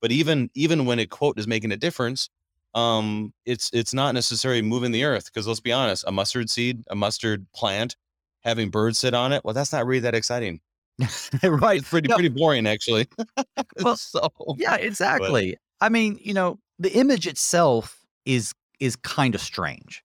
[0.00, 2.30] But even even when a quote is making a difference,
[2.74, 6.82] um, it's it's not necessarily moving the earth because let's be honest, a mustard seed,
[6.88, 7.96] a mustard plant,
[8.42, 10.60] having birds sit on it, well, that's not really that exciting.
[11.42, 11.80] right.
[11.80, 12.14] It's pretty no.
[12.14, 13.06] pretty boring actually.
[13.82, 15.58] well, so yeah, exactly.
[15.78, 20.02] But, I mean, you know, the image itself is is kind of strange.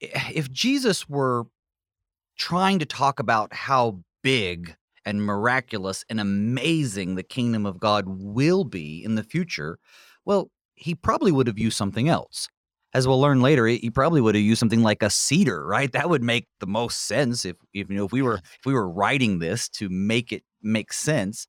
[0.00, 1.44] If Jesus were
[2.36, 8.64] trying to talk about how big and miraculous and amazing the kingdom of God will
[8.64, 9.78] be in the future,
[10.24, 12.48] well, he probably would have used something else.
[12.92, 15.92] As we'll learn later, he probably would have used something like a cedar, right?
[15.92, 18.72] That would make the most sense if, if you know if we were if we
[18.72, 21.46] were writing this to make it make sense.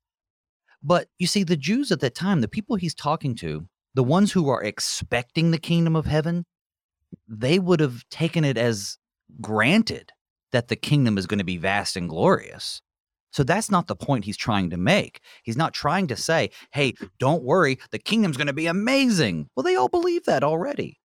[0.82, 4.32] But you see, the Jews at that time, the people he's talking to, the ones
[4.32, 6.44] who are expecting the kingdom of heaven,
[7.28, 8.98] they would have taken it as
[9.40, 10.12] granted
[10.52, 12.80] that the kingdom is going to be vast and glorious.
[13.32, 15.20] So that's not the point he's trying to make.
[15.42, 19.48] He's not trying to say, hey, don't worry, the kingdom's going to be amazing.
[19.56, 21.00] Well, they all believe that already.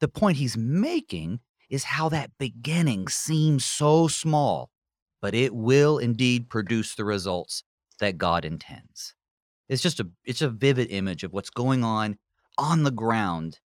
[0.00, 4.70] The point he's making is how that beginning seems so small,
[5.22, 7.64] but it will indeed produce the results
[7.98, 9.14] that God intends.
[9.68, 12.18] It's just a it's a vivid image of what's going on
[12.60, 13.58] on the ground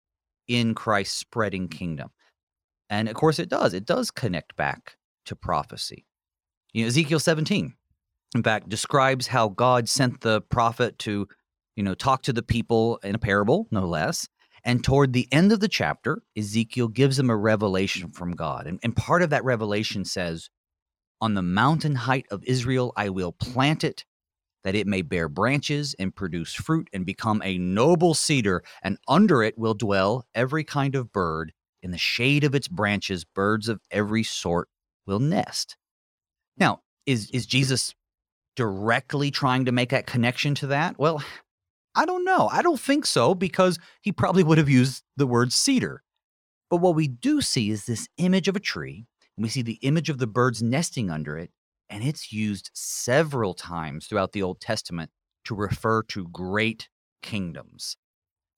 [0.47, 2.11] in Christ's spreading kingdom.
[2.89, 3.75] And of course it does.
[3.75, 6.07] It does connect back to prophecy.
[6.73, 7.75] You know, Ezekiel 17,
[8.35, 11.27] in fact, describes how God sent the prophet to,
[11.77, 14.29] you know, talk to the people in a parable, no less.
[14.65, 18.67] And toward the end of the chapter, Ezekiel gives them a revelation from God.
[18.67, 20.49] And, and part of that revelation says,
[21.21, 24.05] On the mountain height of Israel, I will plant it,
[24.65, 29.43] that it may bear branches and produce fruit and become a noble cedar, and under
[29.43, 31.53] it will dwell every kind of bird.
[31.83, 34.69] In the shade of its branches, birds of every sort
[35.07, 35.77] will nest.
[36.57, 37.95] Now, is is Jesus
[38.57, 40.99] directly trying to make that connection to that?
[40.99, 41.23] Well,
[41.95, 42.49] I don't know.
[42.51, 46.03] I don't think so because he probably would have used the word cedar.
[46.71, 49.79] But what we do see is this image of a tree, and we see the
[49.83, 51.51] image of the birds nesting under it,
[51.95, 55.13] and it's used several times throughout the Old Testament
[55.45, 56.89] to refer to great
[57.23, 57.97] kingdoms.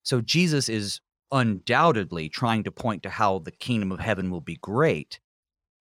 [0.05, 4.57] So Jesus is undoubtedly trying to point to how the kingdom of heaven will be
[4.63, 5.21] great,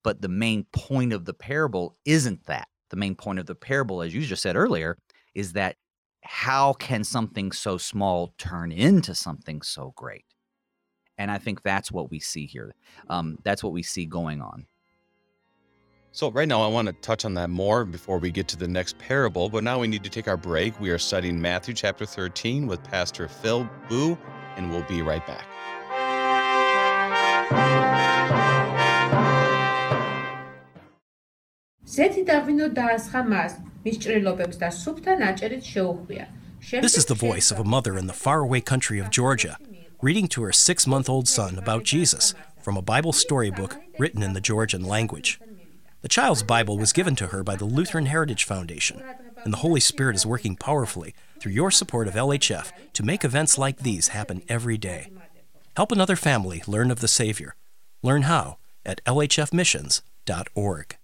[0.04, 2.68] but the main point of the parable isn't that.
[2.90, 4.98] The main point of the parable, as you just said earlier,
[5.34, 5.78] is that
[6.24, 10.26] how can something so small turn into something so great?
[11.18, 12.76] And I think that's what we see here.
[13.10, 14.66] Um, that's what we see going on.
[16.15, 18.67] So, right now, I want to touch on that more before we get to the
[18.67, 19.49] next parable.
[19.49, 20.79] But now we need to take our break.
[20.81, 24.19] We are studying Matthew chapter 13 with Pastor Phil Boo,
[24.57, 25.47] and we'll be right back.
[31.91, 33.53] ზეთი და ღვინო დაასხა მას,
[33.85, 36.27] მის ჭრილობებს და სუფთა ნაჭერით შეუხვია.
[36.83, 39.57] This is the voice of a mother in the faraway country of Georgia,
[40.01, 44.35] reading to her six month old son about Jesus from a Bible storybook written in
[44.35, 45.41] the Georgian language.
[46.06, 49.02] The child's Bible was given to her by the Lutheran Heritage Foundation,
[49.44, 53.58] and the Holy Spirit is working powerfully through your support of LHF to make events
[53.58, 55.12] like these happen every day.
[55.76, 57.56] Help another family learn of the Savior.
[58.04, 60.96] Learn how at lhfmissions.org.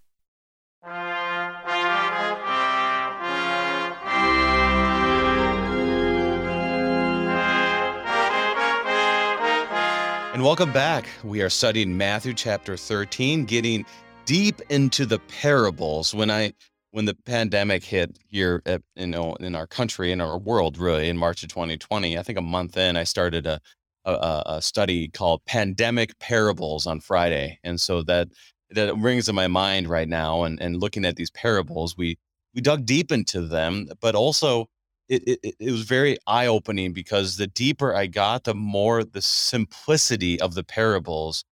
[10.33, 11.09] And welcome back.
[11.23, 13.83] We are studying Matthew chapter 13, getting
[14.32, 16.15] deep into the parables.
[16.15, 16.54] When I
[16.91, 21.10] when the pandemic hit here, at, you know, in our country, in our world, really,
[21.10, 23.60] in March of 2020, I think a month in, I started a
[24.06, 28.30] a, a study called Pandemic Parables on Friday, and so that
[28.70, 30.44] that rings in my mind right now.
[30.44, 32.17] And and looking at these parables, we
[32.56, 34.67] we dug deep into them, but also
[35.10, 39.22] it, it, it was very eye opening because the deeper I got, the more the
[39.22, 41.44] simplicity of the parables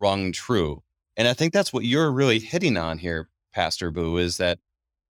[0.00, 0.82] rung true.
[1.16, 4.58] And I think that's what you're really hitting on here, Pastor Boo, is that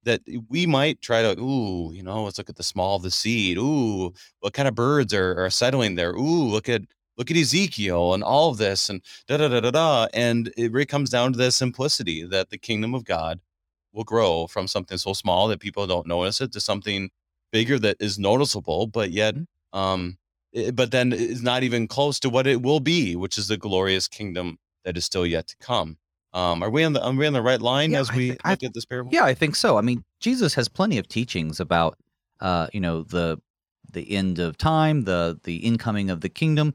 [0.05, 3.11] that we might try to, ooh, you know, let's look at the small of the
[3.11, 3.59] seed.
[3.59, 6.12] Ooh, what kind of birds are, are settling there?
[6.12, 6.83] Ooh, look at
[7.19, 10.07] look at Ezekiel and all of this and da da da da da.
[10.14, 13.40] And it really comes down to the simplicity that the kingdom of God
[13.92, 17.11] will grow from something so small that people don't notice it to something
[17.51, 19.79] bigger that is noticeable, but yet, mm-hmm.
[19.79, 20.19] um,
[20.53, 23.57] it, but then is not even close to what it will be, which is the
[23.57, 25.99] glorious kingdom that is still yet to come.
[26.33, 28.40] Um, are we on the are we on the right line yeah, as we th-
[28.46, 29.11] look at this parable?
[29.12, 29.77] Yeah, I think so.
[29.77, 31.99] I mean, Jesus has plenty of teachings about,
[32.40, 33.38] uh, you know, the
[33.92, 36.72] the end of time, the the incoming of the kingdom.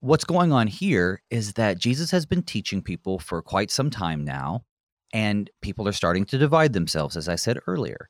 [0.00, 4.24] What's going on here is that Jesus has been teaching people for quite some time
[4.24, 4.64] now,
[5.12, 8.08] and people are starting to divide themselves, as I said earlier.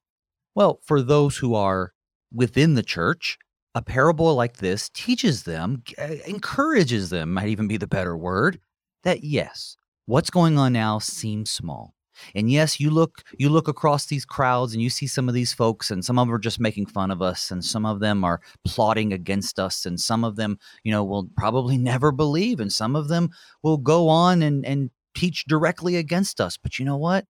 [0.54, 1.92] Well, for those who are
[2.34, 3.38] within the church,
[3.74, 5.84] a parable like this teaches them,
[6.26, 8.60] encourages them, might even be the better word,
[9.04, 11.94] that yes, what's going on now seems small.
[12.34, 15.52] And yes, you look you look across these crowds and you see some of these
[15.52, 18.24] folks and some of them are just making fun of us and some of them
[18.24, 22.72] are plotting against us and some of them, you know, will probably never believe and
[22.72, 23.30] some of them
[23.62, 26.56] will go on and and teach directly against us.
[26.56, 27.24] But you know what?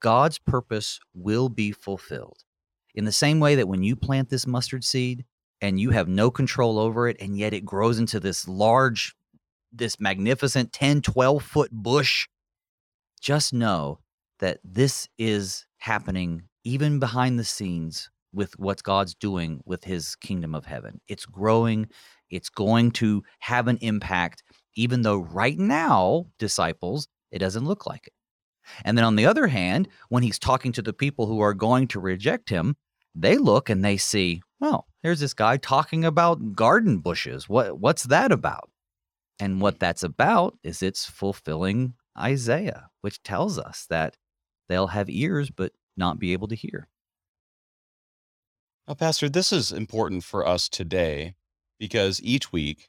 [0.00, 2.38] God's purpose will be fulfilled.
[2.94, 5.24] In the same way that when you plant this mustard seed
[5.60, 9.14] and you have no control over it, and yet it grows into this large,
[9.76, 12.28] this magnificent 10, 12 foot bush,
[13.20, 14.00] just know
[14.38, 20.54] that this is happening even behind the scenes with what God's doing with his kingdom
[20.54, 21.00] of heaven.
[21.08, 21.88] It's growing,
[22.30, 24.42] it's going to have an impact,
[24.74, 28.12] even though right now, disciples, it doesn't look like it.
[28.84, 31.88] And then on the other hand, when he's talking to the people who are going
[31.88, 32.76] to reject him,
[33.14, 37.48] they look and they see, well, here's this guy talking about garden bushes.
[37.48, 38.70] What what's that about?
[39.38, 44.16] And what that's about is it's fulfilling Isaiah, which tells us that
[44.68, 46.88] they'll have ears but not be able to hear.
[48.88, 51.34] Now, Pastor, this is important for us today
[51.78, 52.88] because each week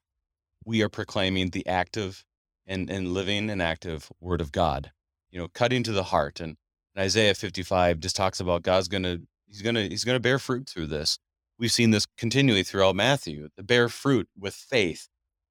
[0.64, 2.24] we are proclaiming the active
[2.66, 4.92] and, and living and active word of God,
[5.32, 6.40] you know, cutting to the heart.
[6.40, 6.58] And,
[6.98, 10.88] Isaiah 55 just talks about God's going to He's gonna he's gonna bear fruit through
[10.88, 11.18] this.
[11.58, 13.50] We've seen this continually throughout Matthew.
[13.56, 15.08] The bear fruit with faith,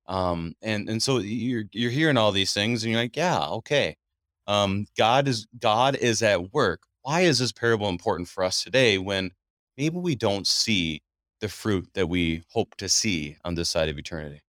[0.08, 3.96] um, and and so you're you're hearing all these things, and you're like, yeah, okay.
[4.46, 6.82] Um, God is God is at work.
[7.02, 9.32] Why is this parable important for us today when
[9.76, 11.02] maybe we don't see
[11.40, 14.42] the fruit that we hope to see on this side of eternity?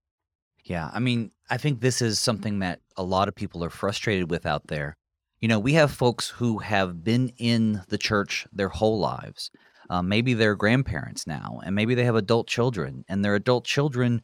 [0.64, 4.30] Yeah, I mean, I think this is something that a lot of people are frustrated
[4.30, 4.98] with out there
[5.40, 9.52] you know, we have folks who have been in the church their whole lives.
[9.90, 14.22] Um, maybe they're grandparents now, and maybe they have adult children, and their adult children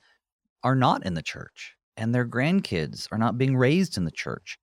[0.64, 4.58] are not in the church, and their grandkids are not being raised in the church.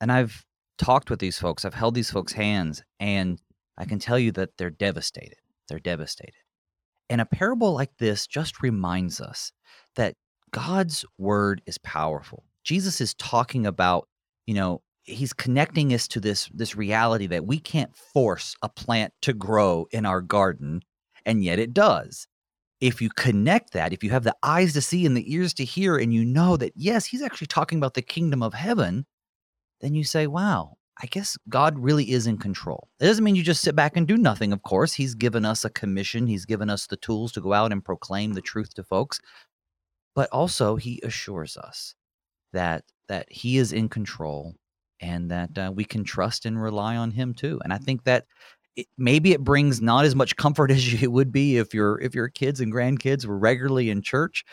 [0.00, 0.44] And I've
[0.78, 3.40] talked with these folks, I've held these folks' hands, and
[3.78, 5.38] I can tell you that they're devastated.
[5.68, 6.34] They're devastated.
[7.08, 9.52] And a parable like this just reminds us
[9.94, 10.14] that
[10.50, 12.44] God's word is powerful.
[12.64, 14.08] Jesus is talking about,
[14.46, 19.12] you know, he's connecting us to this this reality that we can't force a plant
[19.22, 20.80] to grow in our garden
[21.24, 22.26] and yet it does
[22.80, 25.64] if you connect that if you have the eyes to see and the ears to
[25.64, 29.06] hear and you know that yes he's actually talking about the kingdom of heaven
[29.80, 32.88] then you say wow i guess god really is in control.
[33.00, 34.92] It doesn't mean you just sit back and do nothing of course.
[34.94, 36.26] He's given us a commission.
[36.26, 39.20] He's given us the tools to go out and proclaim the truth to folks.
[40.14, 41.94] But also he assures us
[42.52, 44.54] that that he is in control
[45.00, 47.60] and that uh, we can trust and rely on him too.
[47.62, 48.24] And I think that
[48.76, 52.14] it, maybe it brings not as much comfort as it would be if your if
[52.14, 54.44] your kids and grandkids were regularly in church,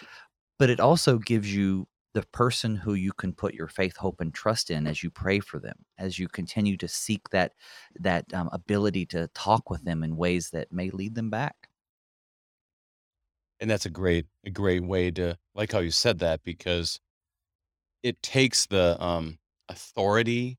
[0.57, 4.34] but it also gives you the person who you can put your faith, hope, and
[4.34, 7.53] trust in as you pray for them, as you continue to seek that
[7.99, 11.55] that um, ability to talk with them in ways that may lead them back.
[13.59, 16.99] And that's a great a great way to like how you said that because
[18.03, 20.57] it takes the um authority,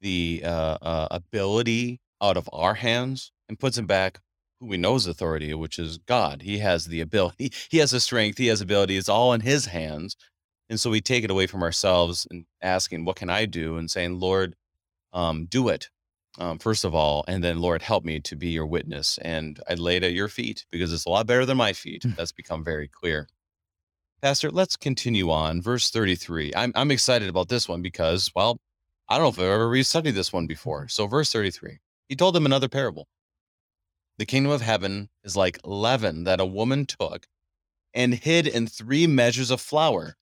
[0.00, 4.20] the uh, uh, ability out of our hands and puts him back
[4.60, 6.42] who we know is authority, which is God.
[6.42, 8.96] He has the ability, he has the strength, he has ability.
[8.96, 10.16] It's all in his hands.
[10.70, 13.76] And so we take it away from ourselves and asking, what can I do?
[13.76, 14.54] And saying, Lord,
[15.12, 15.90] um, do it.
[16.38, 19.18] um, first of all, and then Lord, help me to be your witness.
[19.22, 22.02] And I lay it at your feet because it's a lot better than my feet.
[22.04, 22.16] Mm.
[22.16, 23.28] That's become very clear.
[24.22, 25.62] Pastor, let's continue on.
[25.62, 26.52] Verse 33.
[26.56, 28.60] I'm, I'm excited about this one because, well,
[29.08, 30.88] I don't know if I've ever restudied this one before.
[30.88, 31.78] So, verse 33,
[32.08, 33.06] he told them another parable.
[34.18, 37.26] The kingdom of heaven is like leaven that a woman took
[37.94, 40.16] and hid in three measures of flour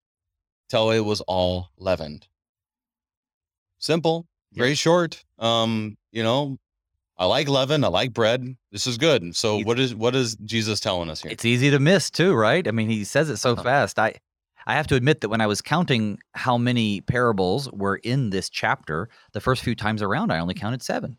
[0.68, 2.28] till it was all leavened.
[3.78, 5.24] Simple, very short.
[5.38, 6.58] Um, you know,
[7.18, 8.56] I like leaven, I like bread.
[8.72, 9.34] This is good.
[9.36, 11.30] So what is what is Jesus telling us here?
[11.30, 12.66] It's easy to miss too, right?
[12.66, 13.62] I mean, he says it so Huh.
[13.62, 13.98] fast.
[13.98, 14.14] I
[14.66, 18.50] I have to admit that when I was counting how many parables were in this
[18.50, 21.16] chapter, the first few times around I only counted 7.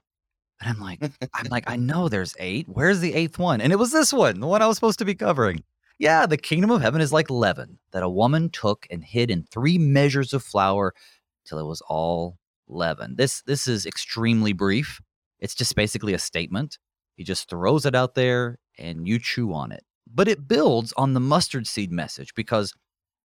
[0.59, 1.03] And I'm like
[1.33, 2.67] I'm like I know there's 8.
[2.69, 3.61] Where's the 8th one?
[3.61, 5.63] And it was this one, the one I was supposed to be covering.
[5.99, 9.43] Yeah, the kingdom of heaven is like leaven that a woman took and hid in
[9.51, 10.93] 3 measures of flour
[11.45, 12.37] till it was all
[12.67, 13.15] leaven.
[13.15, 14.99] This this is extremely brief.
[15.39, 16.79] It's just basically a statement.
[17.15, 19.83] He just throws it out there and you chew on it.
[20.11, 22.73] But it builds on the mustard seed message because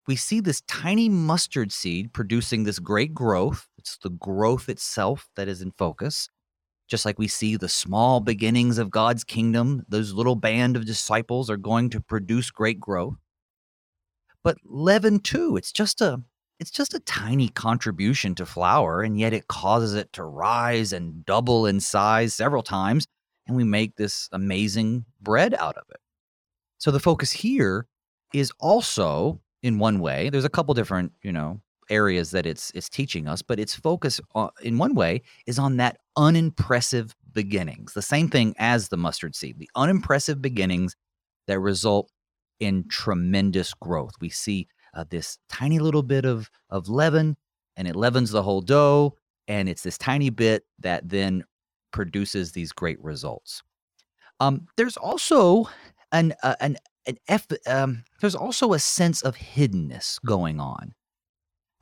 [0.06, 3.68] we see this tiny mustard seed producing this great growth.
[3.76, 6.28] It's the growth itself that is in focus.
[6.88, 11.50] Just like we see the small beginnings of God's kingdom, those little band of disciples
[11.50, 13.16] are going to produce great growth.
[14.42, 16.22] But leaven too, it's just a
[16.58, 21.24] it's just a tiny contribution to flour and yet it causes it to rise and
[21.24, 23.06] double in size several times
[23.46, 26.00] and we make this amazing bread out of it.
[26.78, 27.86] So the focus here
[28.34, 30.30] is also in one way.
[30.30, 31.60] There's a couple different, you know,
[31.90, 35.76] areas that it's it's teaching us, but its focus on, in one way is on
[35.78, 37.92] that unimpressive beginnings.
[37.94, 40.96] The same thing as the mustard seed, the unimpressive beginnings
[41.46, 42.10] that result
[42.60, 44.12] in tremendous growth.
[44.20, 47.36] We see uh, this tiny little bit of of leaven,
[47.76, 49.16] and it leavens the whole dough,
[49.46, 51.44] and it's this tiny bit that then
[51.90, 53.62] produces these great results.
[54.40, 55.68] Um, there's also
[56.12, 56.76] an uh, an
[57.06, 60.94] an F, um, there's also a sense of hiddenness going on,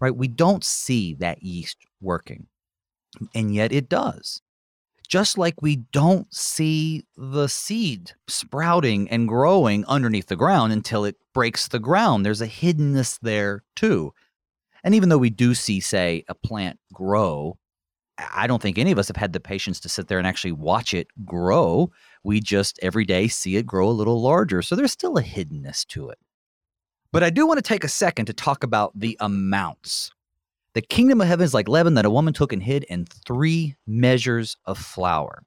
[0.00, 0.14] right?
[0.14, 2.46] We don't see that yeast working,
[3.34, 4.40] and yet it does.
[5.08, 11.16] Just like we don't see the seed sprouting and growing underneath the ground until it
[11.32, 12.26] breaks the ground.
[12.26, 14.12] There's a hiddenness there too.
[14.82, 17.56] And even though we do see, say, a plant grow,
[18.18, 20.52] I don't think any of us have had the patience to sit there and actually
[20.52, 21.90] watch it grow.
[22.24, 24.62] We just every day see it grow a little larger.
[24.62, 26.18] So there's still a hiddenness to it.
[27.12, 30.10] But I do want to take a second to talk about the amounts.
[30.74, 33.76] The kingdom of heaven is like leaven that a woman took and hid in three
[33.86, 35.42] measures of flour.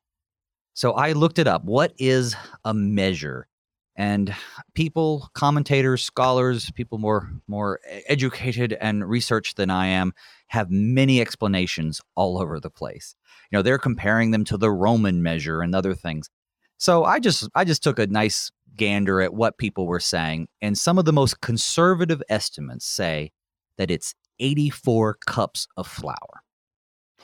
[0.73, 1.63] So I looked it up.
[1.65, 3.47] What is a measure?
[3.95, 4.33] And
[4.75, 10.13] people, commentators, scholars, people more more educated and researched than I am
[10.47, 13.13] have many explanations all over the place.
[13.51, 16.29] You know, they're comparing them to the Roman measure and other things.
[16.77, 20.75] So I just I just took a nice gander at what people were saying, and
[20.75, 23.31] some of the most conservative estimates say
[23.77, 26.41] that it's 84 cups of flour.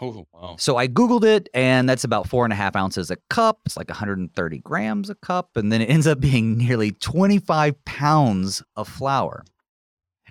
[0.01, 0.55] Oh, wow.
[0.59, 3.59] So I Googled it, and that's about four and a half ounces a cup.
[3.65, 5.51] It's like 130 grams a cup.
[5.55, 9.45] And then it ends up being nearly 25 pounds of flour.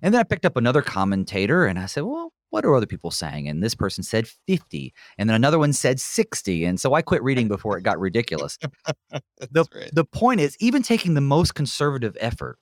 [0.02, 3.10] And then I picked up another commentator and I said, well, what are other people
[3.10, 3.48] saying?
[3.48, 4.94] And this person said 50.
[5.18, 6.64] And then another one said 60.
[6.64, 8.58] And so I quit reading before it got ridiculous.
[9.50, 9.90] the, right.
[9.92, 12.60] the point is, even taking the most conservative effort,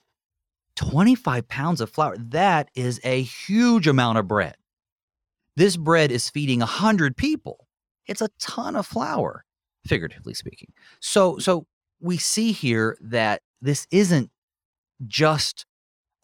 [0.77, 4.57] 25 pounds of flour, that is a huge amount of bread.
[5.57, 7.69] This bread is feeding 100 people.
[8.07, 9.45] It's a ton of flour,
[9.87, 10.73] figuratively speaking.
[11.01, 11.67] So, so
[12.01, 14.31] we see here that this isn't
[15.07, 15.67] just,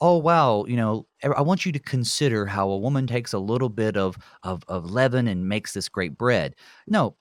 [0.00, 3.38] oh, wow, you know, I I want you to consider how a woman takes a
[3.38, 6.54] little bit of, of, of leaven and makes this great bread.
[6.86, 7.16] No,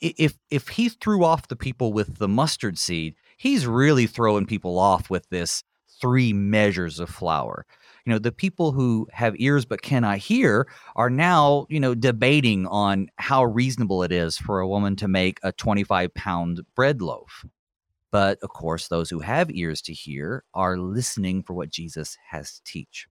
[0.00, 4.78] if if he threw off the people with the mustard seed, he's really throwing people
[4.78, 5.62] off with this
[6.00, 7.64] three measures of flour.
[8.04, 12.66] You know, the people who have ears but cannot hear are now, you know, debating
[12.66, 17.44] on how reasonable it is for a woman to make a 25 pound bread loaf.
[18.16, 22.54] But of course, those who have ears to hear are listening for what Jesus has
[22.54, 23.06] to teach.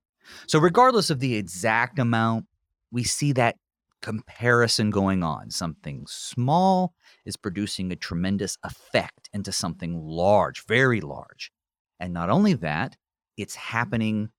[0.48, 2.46] So, regardless of the exact amount,
[2.90, 3.54] we see that
[4.02, 5.52] comparison going on.
[5.52, 6.92] Something small
[7.24, 11.52] is producing a tremendous effect into something large, very large.
[12.00, 12.96] And not only that,
[13.36, 14.30] it's happening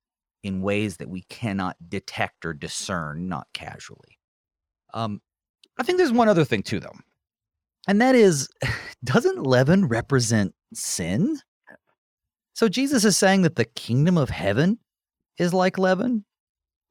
[0.43, 4.19] in ways that we cannot detect or discern, not casually.
[4.93, 5.21] Um,
[5.77, 6.97] I think there's one other thing too, though,
[7.87, 8.49] and that is
[9.05, 11.37] doesn't leaven represent sin?
[12.53, 14.79] So Jesus is saying that the kingdom of heaven
[15.37, 16.25] is like leaven.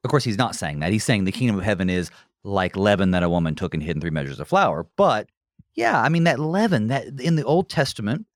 [0.05, 0.93] Of course, he's not saying that.
[0.93, 2.11] He's saying the kingdom of heaven is
[2.45, 4.87] like leaven that a woman took and hid in three measures of flour.
[4.97, 5.29] But
[5.75, 8.27] Yeah, I mean that leaven that in the Old Testament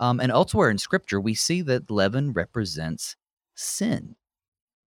[0.00, 3.16] um, and elsewhere in Scripture, we see that leaven represents
[3.54, 4.16] sin,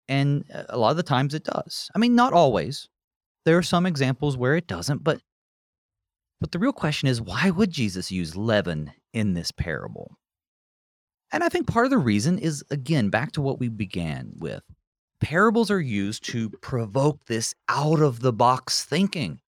[0.06, 1.90] and uh, a lot of the times it does.
[1.94, 2.88] I mean, not always.
[3.44, 5.20] There are some examples where it doesn't, but
[6.40, 10.16] but the real question is, why would Jesus use leaven in this parable?
[11.32, 14.62] And I think part of the reason is again back to what we began with.
[15.20, 19.40] Parables are used to provoke this out of the box thinking.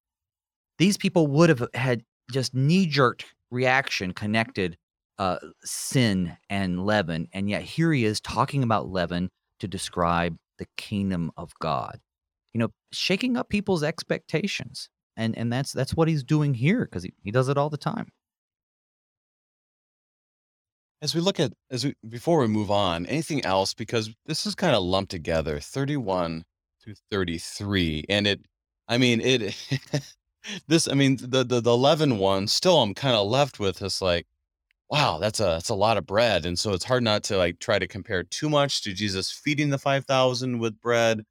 [0.79, 4.77] These people would have had just knee jerk reaction connected
[5.19, 7.29] uh, sin and leaven.
[7.33, 9.31] And yet here he is talking about leaven
[9.61, 12.01] to describe the kingdom of God.
[12.55, 14.89] You know, shaking up people's expectations.
[15.21, 17.77] And and that's that's what he's doing here because he, he does it all the
[17.77, 18.11] time.
[21.03, 24.55] As we look at as we before we move on, anything else because this is
[24.55, 26.45] kind of lumped together, 31
[26.85, 28.41] to 33 and it
[28.89, 29.55] I mean it
[30.69, 34.01] this I mean the the, the 11 one still I'm kind of left with this
[34.01, 34.27] like
[34.91, 37.59] wow, that's a that's a lot of bread and so it's hard not to like
[37.59, 41.25] try to compare too much to Jesus feeding the 5000 with bread.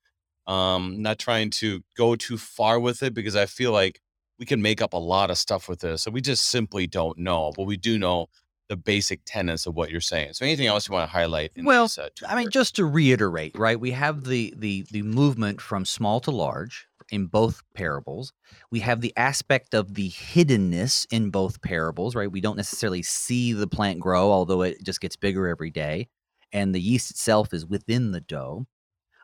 [0.50, 4.02] Um not trying to go too far with it because I feel like
[4.40, 6.04] we can make up a lot of stuff with this.
[6.04, 8.28] So we just simply don't know, but we do know
[8.70, 10.34] the basic tenets of what you're saying.
[10.34, 11.52] So anything else you want to highlight?
[11.58, 13.80] well, this, uh, I mean, just to reiterate, right?
[13.80, 18.32] We have the the the movement from small to large in both parables.
[18.72, 22.32] We have the aspect of the hiddenness in both parables, right?
[22.32, 26.08] We don't necessarily see the plant grow, although it just gets bigger every day,
[26.54, 28.68] and the yeast itself is within the dough.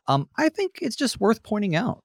[0.08, 1.99] Um, I think it's just worth pointing out,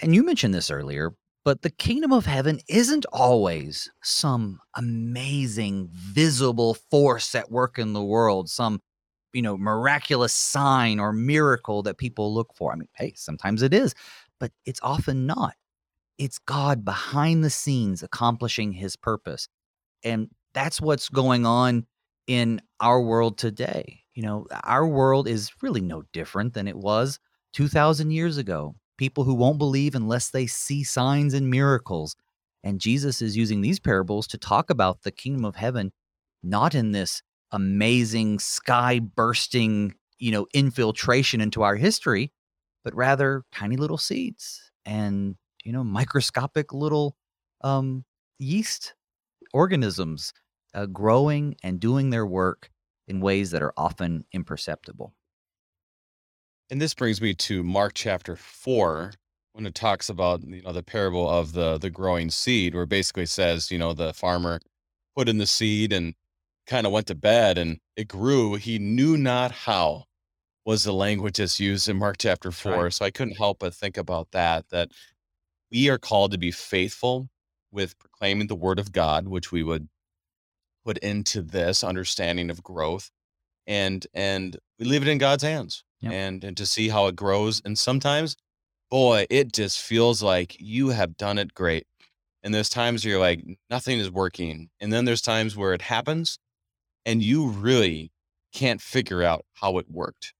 [0.00, 1.14] and you mentioned this earlier,
[1.44, 8.02] but the kingdom of heaven isn't always some amazing visible force at work in the
[8.02, 8.80] world, some
[9.32, 12.72] you know miraculous sign or miracle that people look for.
[12.72, 13.94] I mean, hey, sometimes it is,
[14.40, 15.54] but it's often not.
[16.18, 19.48] It's God behind the scenes accomplishing his purpose.
[20.04, 21.86] And that's what's going on
[22.26, 24.01] in our world today.
[24.14, 27.18] You know, our world is really no different than it was
[27.54, 32.14] 2000 years ago people who won't believe unless they see signs and miracles.
[32.62, 35.90] And Jesus is using these parables to talk about the kingdom of heaven,
[36.42, 42.30] not in this amazing sky bursting, you know, infiltration into our history,
[42.84, 45.34] but rather tiny little seeds and,
[45.64, 47.16] you know, microscopic little
[47.62, 48.04] um,
[48.38, 48.94] yeast
[49.52, 50.32] organisms
[50.74, 52.70] uh, growing and doing their work
[53.12, 55.14] in ways that are often imperceptible.
[56.70, 59.12] And this brings me to Mark chapter 4
[59.52, 62.88] when it talks about you know the parable of the the growing seed where it
[62.88, 64.60] basically says, you know, the farmer
[65.14, 66.14] put in the seed and
[66.66, 70.04] kind of went to bed and it grew, he knew not how
[70.64, 72.84] was the language that's used in Mark chapter 4.
[72.84, 72.92] Right.
[72.94, 74.90] So I couldn't help but think about that that
[75.70, 77.28] we are called to be faithful
[77.70, 79.88] with proclaiming the word of God, which we would
[80.84, 83.10] put into this understanding of growth
[83.66, 86.12] and and we leave it in God's hands yep.
[86.12, 87.62] and and to see how it grows.
[87.64, 88.36] And sometimes,
[88.90, 91.86] boy, it just feels like you have done it great.
[92.42, 96.38] And there's times you're like nothing is working, and then there's times where it happens,
[97.06, 98.10] and you really
[98.52, 100.34] can't figure out how it worked,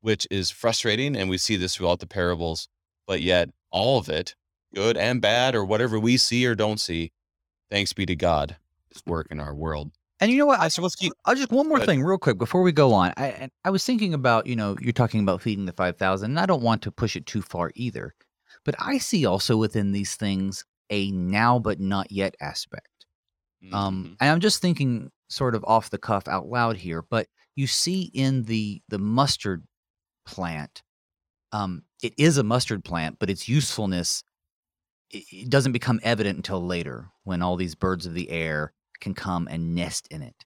[0.00, 1.16] which is frustrating.
[1.16, 2.68] And we see this throughout the parables,
[3.06, 4.36] but yet all of it,
[4.72, 7.10] good and bad, or whatever we see or don't see,
[7.70, 8.56] thanks be to God,
[9.06, 9.90] work in our world.
[10.20, 10.60] And you know what?
[10.60, 11.12] I so let's keep.
[11.24, 13.12] I'll just one more thing, real quick, before we go on.
[13.16, 16.40] I I was thinking about you know you're talking about feeding the five thousand, and
[16.40, 18.14] I don't want to push it too far either,
[18.64, 23.06] but I see also within these things a now but not yet aspect.
[23.62, 23.74] Um, mm-hmm.
[23.74, 27.68] Um, and I'm just thinking sort of off the cuff out loud here, but you
[27.68, 29.64] see in the the mustard
[30.26, 30.82] plant,
[31.52, 34.24] um, it is a mustard plant, but its usefulness
[35.10, 39.14] it, it doesn't become evident until later when all these birds of the air can
[39.14, 40.44] come and nest in it.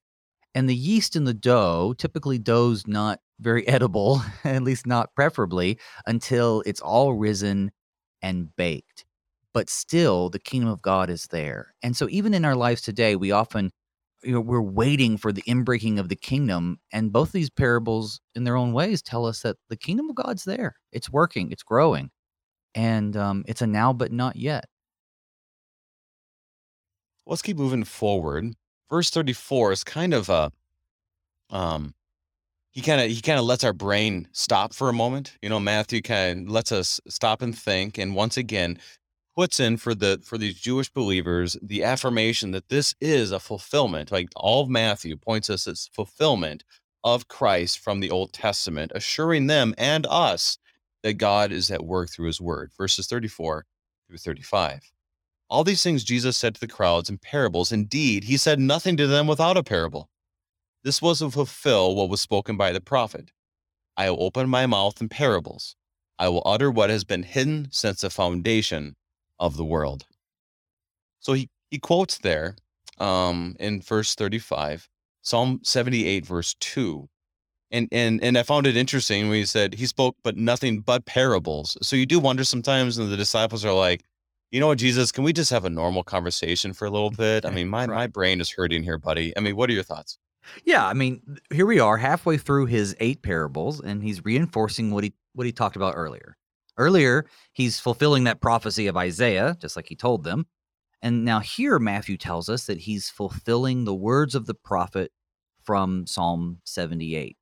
[0.54, 5.78] And the yeast in the dough, typically dough's not very edible, at least not preferably,
[6.06, 7.70] until it's all risen
[8.20, 9.04] and baked.
[9.54, 11.74] But still, the kingdom of God is there.
[11.82, 13.70] And so, even in our lives today, we often
[14.24, 16.78] you know, we're waiting for the inbreaking of the kingdom.
[16.92, 20.44] And both these parables, in their own ways, tell us that the kingdom of God's
[20.44, 20.76] there.
[20.92, 21.50] It's working.
[21.50, 22.10] It's growing,
[22.74, 24.66] and um, it's a now but not yet
[27.26, 28.54] let's keep moving forward.
[28.90, 30.52] Verse 34 is kind of a
[31.50, 31.94] um
[32.72, 35.36] he kind of he kind of lets our brain stop for a moment.
[35.42, 38.78] You know, Matthew kind of lets us stop and think and once again
[39.36, 44.10] puts in for the for these Jewish believers the affirmation that this is a fulfillment.
[44.10, 46.64] Like all of Matthew points us as fulfillment
[47.04, 50.58] of Christ from the Old Testament, assuring them and us
[51.02, 52.70] that God is at work through his word.
[52.76, 53.66] Verses 34
[54.08, 54.92] through 35.
[55.52, 57.72] All these things Jesus said to the crowds in parables.
[57.72, 60.08] Indeed, he said nothing to them without a parable.
[60.82, 63.32] This was to fulfill what was spoken by the prophet.
[63.94, 65.76] I will open my mouth in parables.
[66.18, 68.96] I will utter what has been hidden since the foundation
[69.38, 70.06] of the world.
[71.20, 72.56] So he, he quotes there
[72.98, 74.88] um, in verse 35,
[75.20, 77.10] Psalm 78, verse 2.
[77.70, 81.04] And, and and I found it interesting when he said he spoke but nothing but
[81.04, 81.76] parables.
[81.82, 84.02] So you do wonder sometimes, and the disciples are like,
[84.52, 87.44] you know what, Jesus, can we just have a normal conversation for a little bit?
[87.44, 87.96] I mean, my Right.
[87.96, 89.36] my brain is hurting here, buddy.
[89.36, 90.18] I mean, what are your thoughts?
[90.64, 95.04] Yeah, I mean, here we are halfway through his eight parables, and he's reinforcing what
[95.04, 96.36] he what he talked about earlier.
[96.76, 100.46] Earlier, he's fulfilling that prophecy of Isaiah, just like he told them.
[101.00, 105.10] And now here Matthew tells us that he's fulfilling the words of the prophet
[105.64, 107.36] from Psalm 78.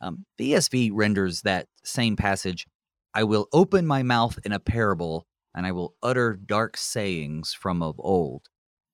[0.00, 2.66] Um, the ESV renders that same passage,
[3.14, 5.26] I will open my mouth in a parable,
[5.56, 8.48] and I will utter dark sayings from of old.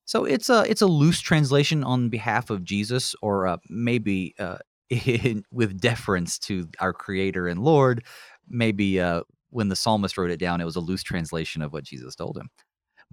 [0.05, 4.59] So it's a it's a loose translation on behalf of Jesus, or uh, maybe uh,
[4.91, 8.05] in, with deference to our Creator and Lord.
[8.49, 11.85] Maybe uh, when the psalmist wrote it down, it was a loose translation of what
[11.85, 12.49] Jesus told him.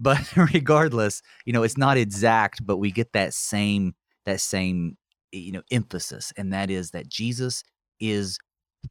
[0.02, 3.94] But regardless, you know, it's not exact, but we get that same
[4.24, 4.96] that same
[5.30, 7.62] you know emphasis, and that is that Jesus
[8.00, 8.38] is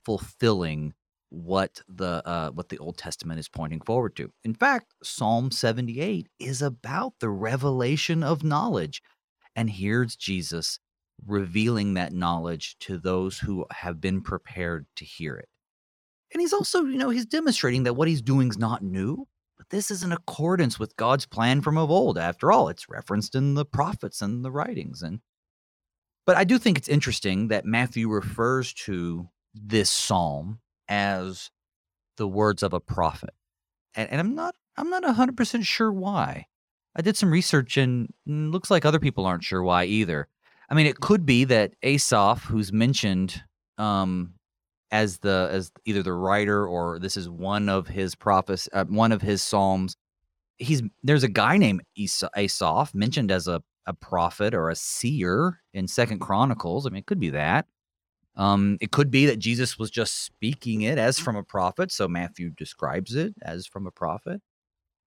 [0.05, 0.93] fulfilling
[1.29, 4.31] what the uh, what the Old Testament is pointing forward to.
[4.43, 9.01] In fact, Psalm 78 is about the revelation of knowledge.
[9.55, 10.79] And here's Jesus
[11.25, 15.49] revealing that knowledge to those who have been prepared to hear it.
[16.31, 19.27] And he's also, you know, he's demonstrating that what he's doing is not new,
[19.57, 22.17] but this is in accordance with God's plan from of old.
[22.17, 25.01] After all, it's referenced in the prophets and the writings.
[25.01, 25.19] And
[26.25, 30.59] but I do think it's interesting that Matthew refers to this psalm
[30.89, 31.51] as
[32.17, 33.33] the words of a prophet.
[33.95, 36.45] And, and I'm not I'm not 100% sure why.
[36.95, 40.27] I did some research and looks like other people aren't sure why either.
[40.69, 43.41] I mean, it could be that Asaph, who's mentioned
[43.77, 44.33] um,
[44.91, 49.11] as the as either the writer or this is one of his prophets, uh, one
[49.11, 49.95] of his psalms.
[50.57, 55.59] He's there's a guy named Asa- Asaph mentioned as a a prophet or a seer
[55.73, 56.85] in Second Chronicles.
[56.85, 57.65] I mean, it could be that.
[58.39, 62.07] Um, it could be that Jesus was just speaking it as from a prophet, so
[62.07, 64.41] Matthew describes it as from a prophet.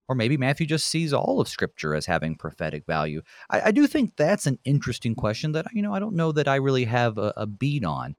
[0.06, 3.22] Or maybe Matthew just sees all of Scripture as having prophetic value.
[3.48, 6.46] I, I do think that's an interesting question that you know I don't know that
[6.46, 8.16] I really have a, a beat on.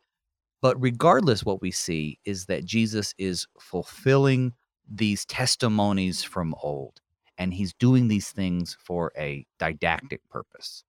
[0.62, 4.54] But regardless, what we see is that Jesus is fulfilling
[4.90, 7.02] these testimonies from old,
[7.38, 10.86] and he's doing these things for a didactic purpose.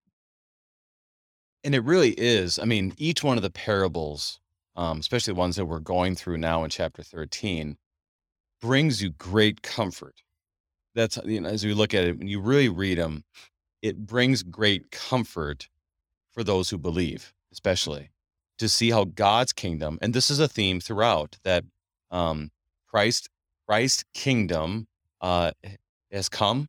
[1.65, 2.59] And it really is.
[2.59, 4.39] I mean, each one of the parables,
[4.77, 7.77] um, especially the ones that we're going through now in chapter 13,
[8.61, 10.23] brings you great comfort.
[10.95, 13.25] That's, you know, as we look at it, when you really read them,
[13.83, 15.69] it brings great comfort
[16.33, 18.11] for those who believe, especially
[18.59, 21.65] to see how God's kingdom, and this is a theme throughout that
[22.11, 22.51] um,
[22.89, 23.29] Christ,
[23.67, 24.87] Christ's kingdom
[25.21, 25.53] uh,
[26.13, 26.69] has come,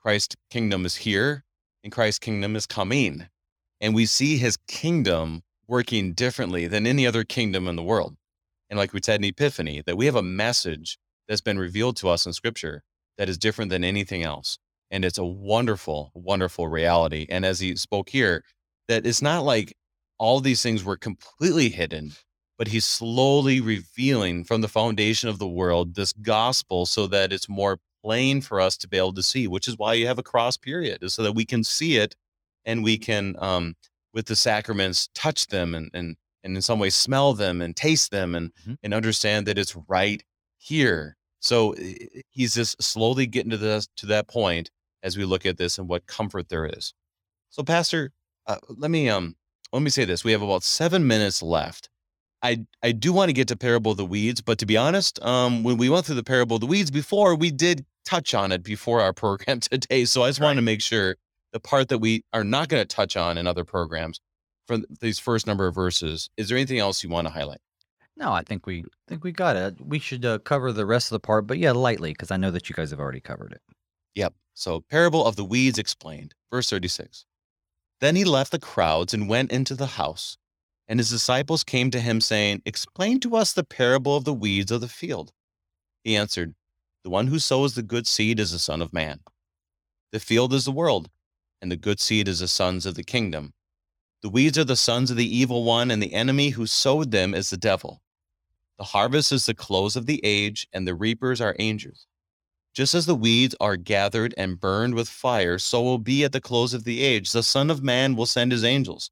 [0.00, 1.44] Christ's kingdom is here,
[1.84, 3.28] and Christ's kingdom is coming
[3.82, 8.16] and we see his kingdom working differently than any other kingdom in the world.
[8.70, 12.08] And like we said in Epiphany, that we have a message that's been revealed to
[12.08, 12.84] us in scripture
[13.18, 14.58] that is different than anything else.
[14.90, 17.26] And it's a wonderful, wonderful reality.
[17.28, 18.44] And as he spoke here,
[18.88, 19.74] that it's not like
[20.18, 22.12] all these things were completely hidden,
[22.58, 27.48] but he's slowly revealing from the foundation of the world this gospel so that it's
[27.48, 30.22] more plain for us to be able to see, which is why you have a
[30.22, 32.14] cross period, is so that we can see it
[32.64, 33.74] and we can um,
[34.14, 38.10] with the sacraments touch them and and and in some way smell them and taste
[38.10, 38.76] them and Mhm.
[38.82, 40.22] and understand that it's right
[40.58, 41.16] here.
[41.40, 41.74] So
[42.30, 44.70] he's just slowly getting to this to that point
[45.02, 46.94] as we look at this and what comfort there is.
[47.50, 48.12] So pastor
[48.46, 49.36] uh, let me um
[49.72, 50.22] let me say this.
[50.24, 51.88] We have about seven minutes left.
[52.42, 55.22] I, I do want to get to parable of the weeds, but to be honest,
[55.22, 58.50] um, when we went through the parable of the weeds before, we did touch on
[58.50, 60.04] it before our program today.
[60.04, 61.16] So I just wanted to make sure
[61.52, 64.20] the part that we are not going to touch on in other programs
[64.66, 66.30] for th- these first number of verses.
[66.36, 67.60] Is there anything else you want to highlight?
[68.16, 69.80] No, I think we think we got it.
[69.80, 72.50] We should uh, cover the rest of the part, but yeah, lightly because I know
[72.50, 73.62] that you guys have already covered it.
[74.14, 74.34] Yep.
[74.54, 77.24] So, parable of the weeds explained, verse 36.
[78.00, 80.36] Then he left the crowds and went into the house.
[80.88, 84.70] And his disciples came to him, saying, Explain to us the parable of the weeds
[84.70, 85.32] of the field.
[86.04, 86.54] He answered,
[87.04, 89.20] The one who sows the good seed is the Son of Man.
[90.10, 91.08] The field is the world,
[91.62, 93.54] and the good seed is the sons of the kingdom.
[94.20, 97.34] The weeds are the sons of the evil one, and the enemy who sowed them
[97.34, 98.02] is the devil.
[98.78, 102.08] The harvest is the close of the age, and the reapers are angels.
[102.74, 106.40] Just as the weeds are gathered and burned with fire, so will be at the
[106.40, 107.30] close of the age.
[107.30, 109.10] The Son of Man will send his angels,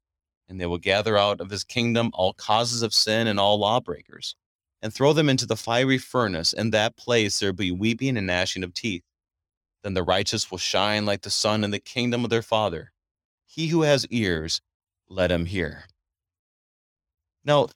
[0.49, 4.35] and they will gather out of his kingdom all causes of sin and all lawbreakers,
[4.81, 6.51] and throw them into the fiery furnace.
[6.51, 9.03] In that place there will be weeping and gnashing of teeth.
[9.83, 12.91] Then the righteous will shine like the sun in the kingdom of their Father.
[13.47, 14.61] He who has ears,
[15.09, 15.85] let him hear.
[17.43, 17.67] Now,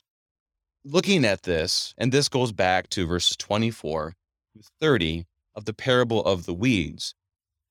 [0.83, 4.13] looking at this, and this goes back to verses 24
[4.55, 5.25] to 30
[5.55, 7.15] of the parable of the weeds.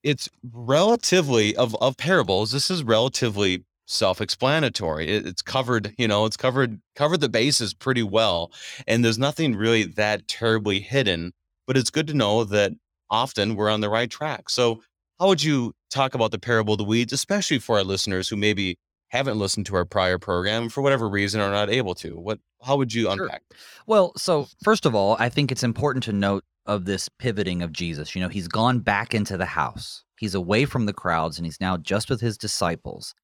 [0.02, 2.52] It's relatively of of parables.
[2.52, 5.08] This is relatively self-explanatory.
[5.08, 8.52] It, it's covered, you know, it's covered covered the bases pretty well,
[8.86, 11.32] and there's nothing really that terribly hidden.
[11.66, 12.72] But it's good to know that
[13.10, 14.48] often we're on the right track.
[14.48, 14.82] So,
[15.20, 18.36] how would you talk about the parable of the weeds, especially for our listeners who
[18.36, 18.76] maybe
[19.08, 22.18] haven't listened to our prior program for whatever reason or not able to?
[22.18, 23.42] What how would you unpack?
[23.52, 23.60] Sure.
[23.86, 27.72] Well, so first of all, I think it's important to note of this pivoting of
[27.72, 28.14] Jesus.
[28.14, 30.04] You know, he's gone back into the house.
[30.18, 33.14] He's away from the crowds and he's now just with his disciples.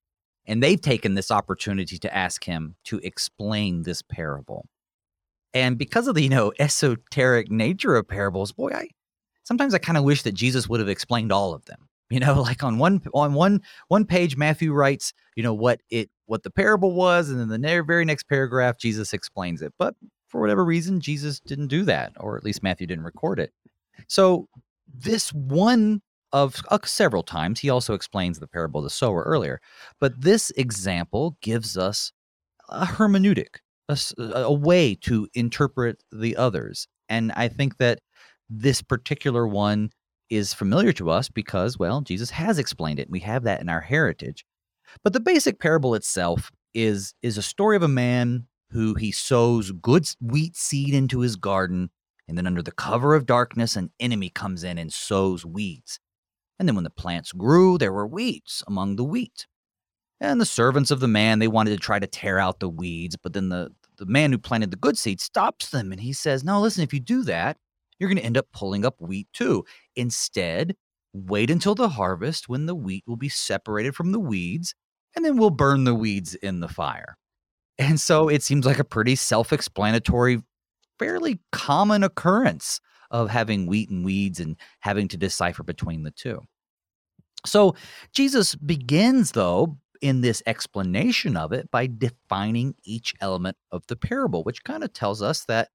[0.45, 4.65] And they've taken this opportunity to ask him to explain this parable.
[5.53, 8.87] And because of the, you know, esoteric nature of parables, boy, I
[9.51, 11.89] sometimes I kind of wish that Jesus would have explained all of them.
[12.09, 16.09] You know, like on one on one one page Matthew writes, you know, what it
[16.25, 19.73] what the parable was and then the very next paragraph Jesus explains it.
[19.77, 19.95] But
[20.29, 23.51] for whatever reason, Jesus didn't do that, or at least Matthew didn't record it.
[24.07, 24.47] So,
[24.87, 29.59] this one of uh, several times, he also explains the parable of the sower earlier,
[29.99, 32.13] but this example gives us
[32.69, 33.57] a hermeneutic,
[33.89, 36.87] a, a way to interpret the others.
[37.09, 37.99] And I think that
[38.51, 39.91] this particular one
[40.29, 43.09] is familiar to us because, well, Jesus has explained it.
[43.09, 44.45] We have that in our heritage.
[45.03, 49.71] But the basic parable itself is is a story of a man who he sows
[49.71, 51.89] good wheat seed into his garden,
[52.27, 55.99] and then under the cover of darkness, an enemy comes in and sows weeds.
[56.59, 59.47] And then when the plants grew, there were weeds among the wheat.
[60.19, 63.17] And the servants of the man, they wanted to try to tear out the weeds,
[63.17, 66.43] but then the, the man who planted the good seed stops them and he says,
[66.43, 67.57] No, listen, if you do that,
[68.01, 69.63] you're going to end up pulling up wheat too.
[69.95, 70.75] Instead,
[71.13, 74.73] wait until the harvest when the wheat will be separated from the weeds,
[75.15, 77.15] and then we'll burn the weeds in the fire.
[77.77, 80.41] And so it seems like a pretty self explanatory,
[80.97, 82.81] fairly common occurrence
[83.11, 86.41] of having wheat and weeds and having to decipher between the two.
[87.45, 87.75] So
[88.13, 94.43] Jesus begins, though, in this explanation of it by defining each element of the parable,
[94.43, 95.69] which kind of tells us that,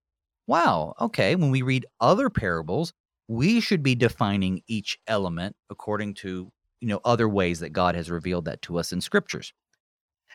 [0.46, 2.92] wow, okay, when we read other parables,
[3.28, 8.10] we should be defining each element according to you know other ways that God has
[8.10, 9.52] revealed that to us in scriptures.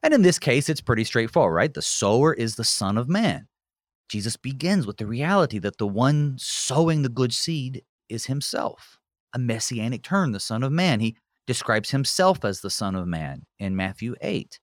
[0.04, 1.74] And in this case, it's pretty straightforward, right?
[1.74, 3.48] The sower is the Son of Man.
[4.10, 8.98] Jesus begins with the reality that the one sowing the good seed is himself,
[9.34, 11.00] a messianic term, the Son of Man.
[11.00, 11.16] He
[11.48, 14.60] describes himself as the Son of Man in Matthew 8.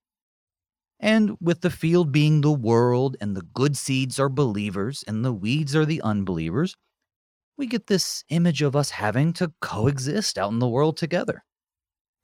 [1.00, 5.32] And with the field being the world, and the good seeds are believers, and the
[5.32, 6.74] weeds are the unbelievers,
[7.56, 11.44] we get this image of us having to coexist out in the world together.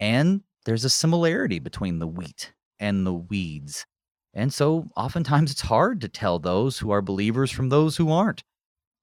[0.00, 3.86] And there's a similarity between the wheat and the weeds.
[4.32, 8.42] And so oftentimes it's hard to tell those who are believers from those who aren't.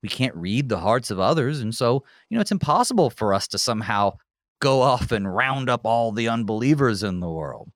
[0.04, 1.62] We can't read the hearts of others.
[1.62, 4.18] And so, you know, it's impossible for us to somehow
[4.60, 7.70] go off and round up all the unbelievers in the world.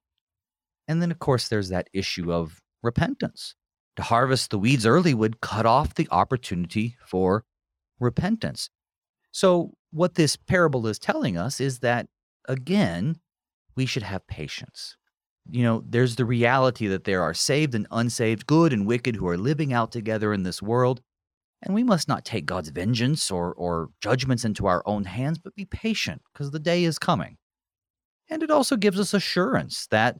[0.87, 3.55] And then, of course, there's that issue of repentance.
[3.95, 7.45] To harvest the weeds early would cut off the opportunity for
[7.99, 8.69] repentance.
[9.31, 12.07] So, what this parable is telling us is that,
[12.47, 13.15] again,
[13.75, 14.97] we should have patience
[15.49, 19.27] you know, there's the reality that there are saved and unsaved, good and wicked who
[19.27, 21.01] are living out together in this world.
[21.61, 25.55] And we must not take God's vengeance or, or judgments into our own hands, but
[25.55, 27.37] be patient because the day is coming.
[28.29, 30.17] And it also gives us assurance that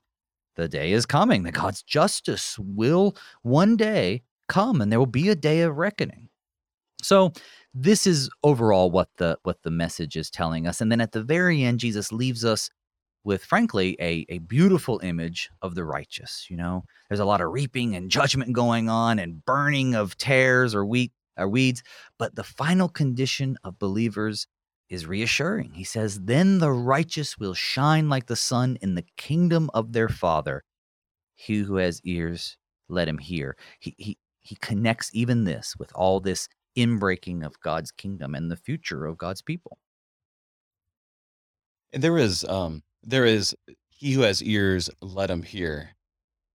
[0.56, 5.30] the day is coming, that God's justice will one day come and there will be
[5.30, 6.30] a day of reckoning.
[7.02, 7.34] So
[7.74, 10.82] this is overall what the what the message is telling us.
[10.82, 12.70] And then at the very end, Jesus leaves us
[13.26, 17.52] with frankly a, a beautiful image of the righteous you know there's a lot of
[17.52, 21.84] reaping and judgment going on and burning of tares or wheat or weeds
[22.18, 24.48] but the final condition of believers
[24.90, 25.72] is reassuring.
[25.74, 30.10] He says then the righteous will shine like the sun in the kingdom of their
[30.10, 30.64] father.
[31.36, 32.58] He who has ears
[32.88, 33.58] let him hear.
[33.80, 38.58] He he, he connects even this with all this inbreaking of god's kingdom and the
[38.58, 39.78] future of god's people.
[41.92, 43.56] And there is um there is
[43.90, 45.92] he who has ears let him hear.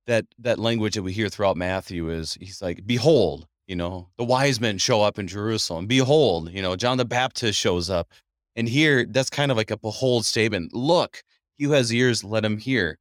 [0.06, 4.24] That that language that we hear throughout matthew is he's like behold you know the
[4.24, 8.08] wise men show up in jerusalem behold you know john the baptist shows up
[8.56, 10.74] And here, that's kind of like a behold statement.
[10.74, 11.22] Look,
[11.56, 12.98] he who has ears, let him hear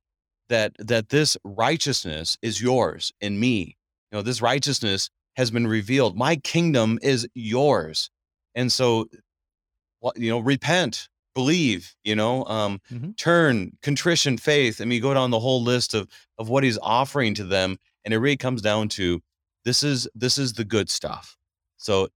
[0.48, 3.76] that that this righteousness is yours in me.
[4.12, 6.18] You know, this righteousness has been revealed.
[6.18, 8.10] My kingdom is yours.
[8.56, 9.08] And so
[10.16, 13.12] you know, repent, believe, you know, um, mm-hmm.
[13.18, 14.80] turn, contrition, faith.
[14.82, 16.08] I mean, go down the whole list of
[16.38, 17.78] of what he's offering to them.
[18.06, 19.22] And it really comes down to
[19.66, 21.38] this is this is the good stuff.
[21.78, 22.10] So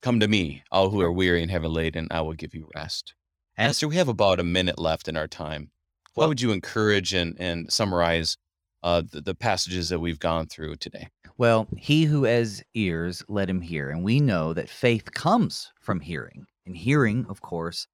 [0.00, 3.14] come to me, all who are weary and heavy laden, I will give you rest.
[3.56, 5.70] And Esther, we have about a minute left in our time.
[6.14, 8.36] What well, would you encourage and, and summarize
[8.82, 11.08] uh, the, the passages that we've gone through today?
[11.38, 13.90] Well, he who has ears, let him hear.
[13.90, 17.86] And we know that faith comes from hearing, and hearing, of course,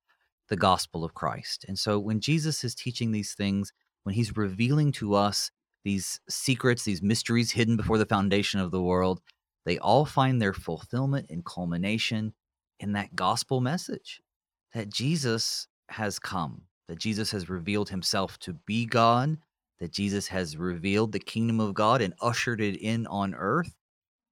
[0.48, 1.64] the gospel of Christ.
[1.68, 5.50] And so when Jesus is teaching these things, when he's revealing to us
[5.84, 9.20] these secrets, these mysteries hidden before the foundation of the world,
[9.64, 12.34] they all find their fulfillment and culmination
[12.80, 14.20] in that gospel message
[14.74, 19.38] that Jesus has come, that Jesus has revealed himself to be God,
[19.78, 23.74] that Jesus has revealed the kingdom of God and ushered it in on earth,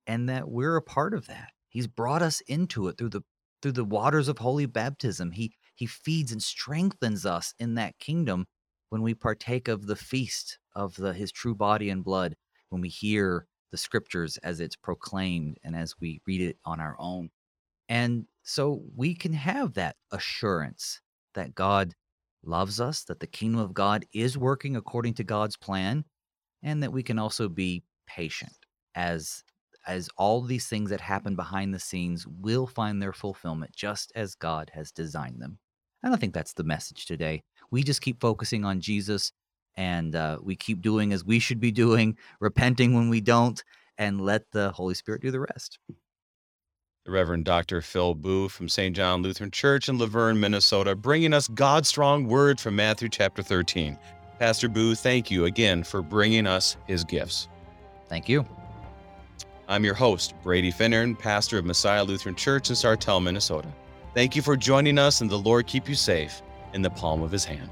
[0.07, 1.53] and that we're a part of that.
[1.68, 3.22] He's brought us into it through the
[3.62, 5.32] through the waters of holy baptism.
[5.32, 8.47] He he feeds and strengthens us in that kingdom
[8.90, 12.36] when we partake of the feast of the his true body and blood,
[12.68, 16.94] when we hear the scriptures as it's proclaimed and as we read it on our
[17.00, 17.30] own.
[17.88, 21.00] And so we can have that assurance
[21.34, 21.94] that God
[22.44, 26.04] loves us, that the kingdom of God is working according to God's plan,
[26.62, 28.52] and that we can also be patient
[28.94, 29.42] as
[29.86, 34.34] as all these things that happen behind the scenes will find their fulfillment just as
[34.34, 35.58] God has designed them.
[36.02, 37.44] And I think that's the message today.
[37.70, 39.32] We just keep focusing on Jesus
[39.76, 43.62] and uh, we keep doing as we should be doing, repenting when we don't,
[43.98, 45.78] and let the Holy Spirit do the rest.
[47.04, 47.80] The Reverend Dr.
[47.82, 48.94] Phil Boo from St.
[48.96, 53.42] John Lutheran Church in La Vergne, Minnesota, bringing us God's strong word from Matthew chapter
[53.42, 53.96] 13.
[54.40, 57.48] Pastor Boo, thank you again for bringing us his gifts.
[58.08, 58.44] Thank you.
[59.68, 63.68] I'm your host, Brady Finnern, pastor of Messiah Lutheran Church in Sartell, Minnesota.
[64.14, 67.30] Thank you for joining us, and the Lord keep you safe in the palm of
[67.30, 67.70] his hand.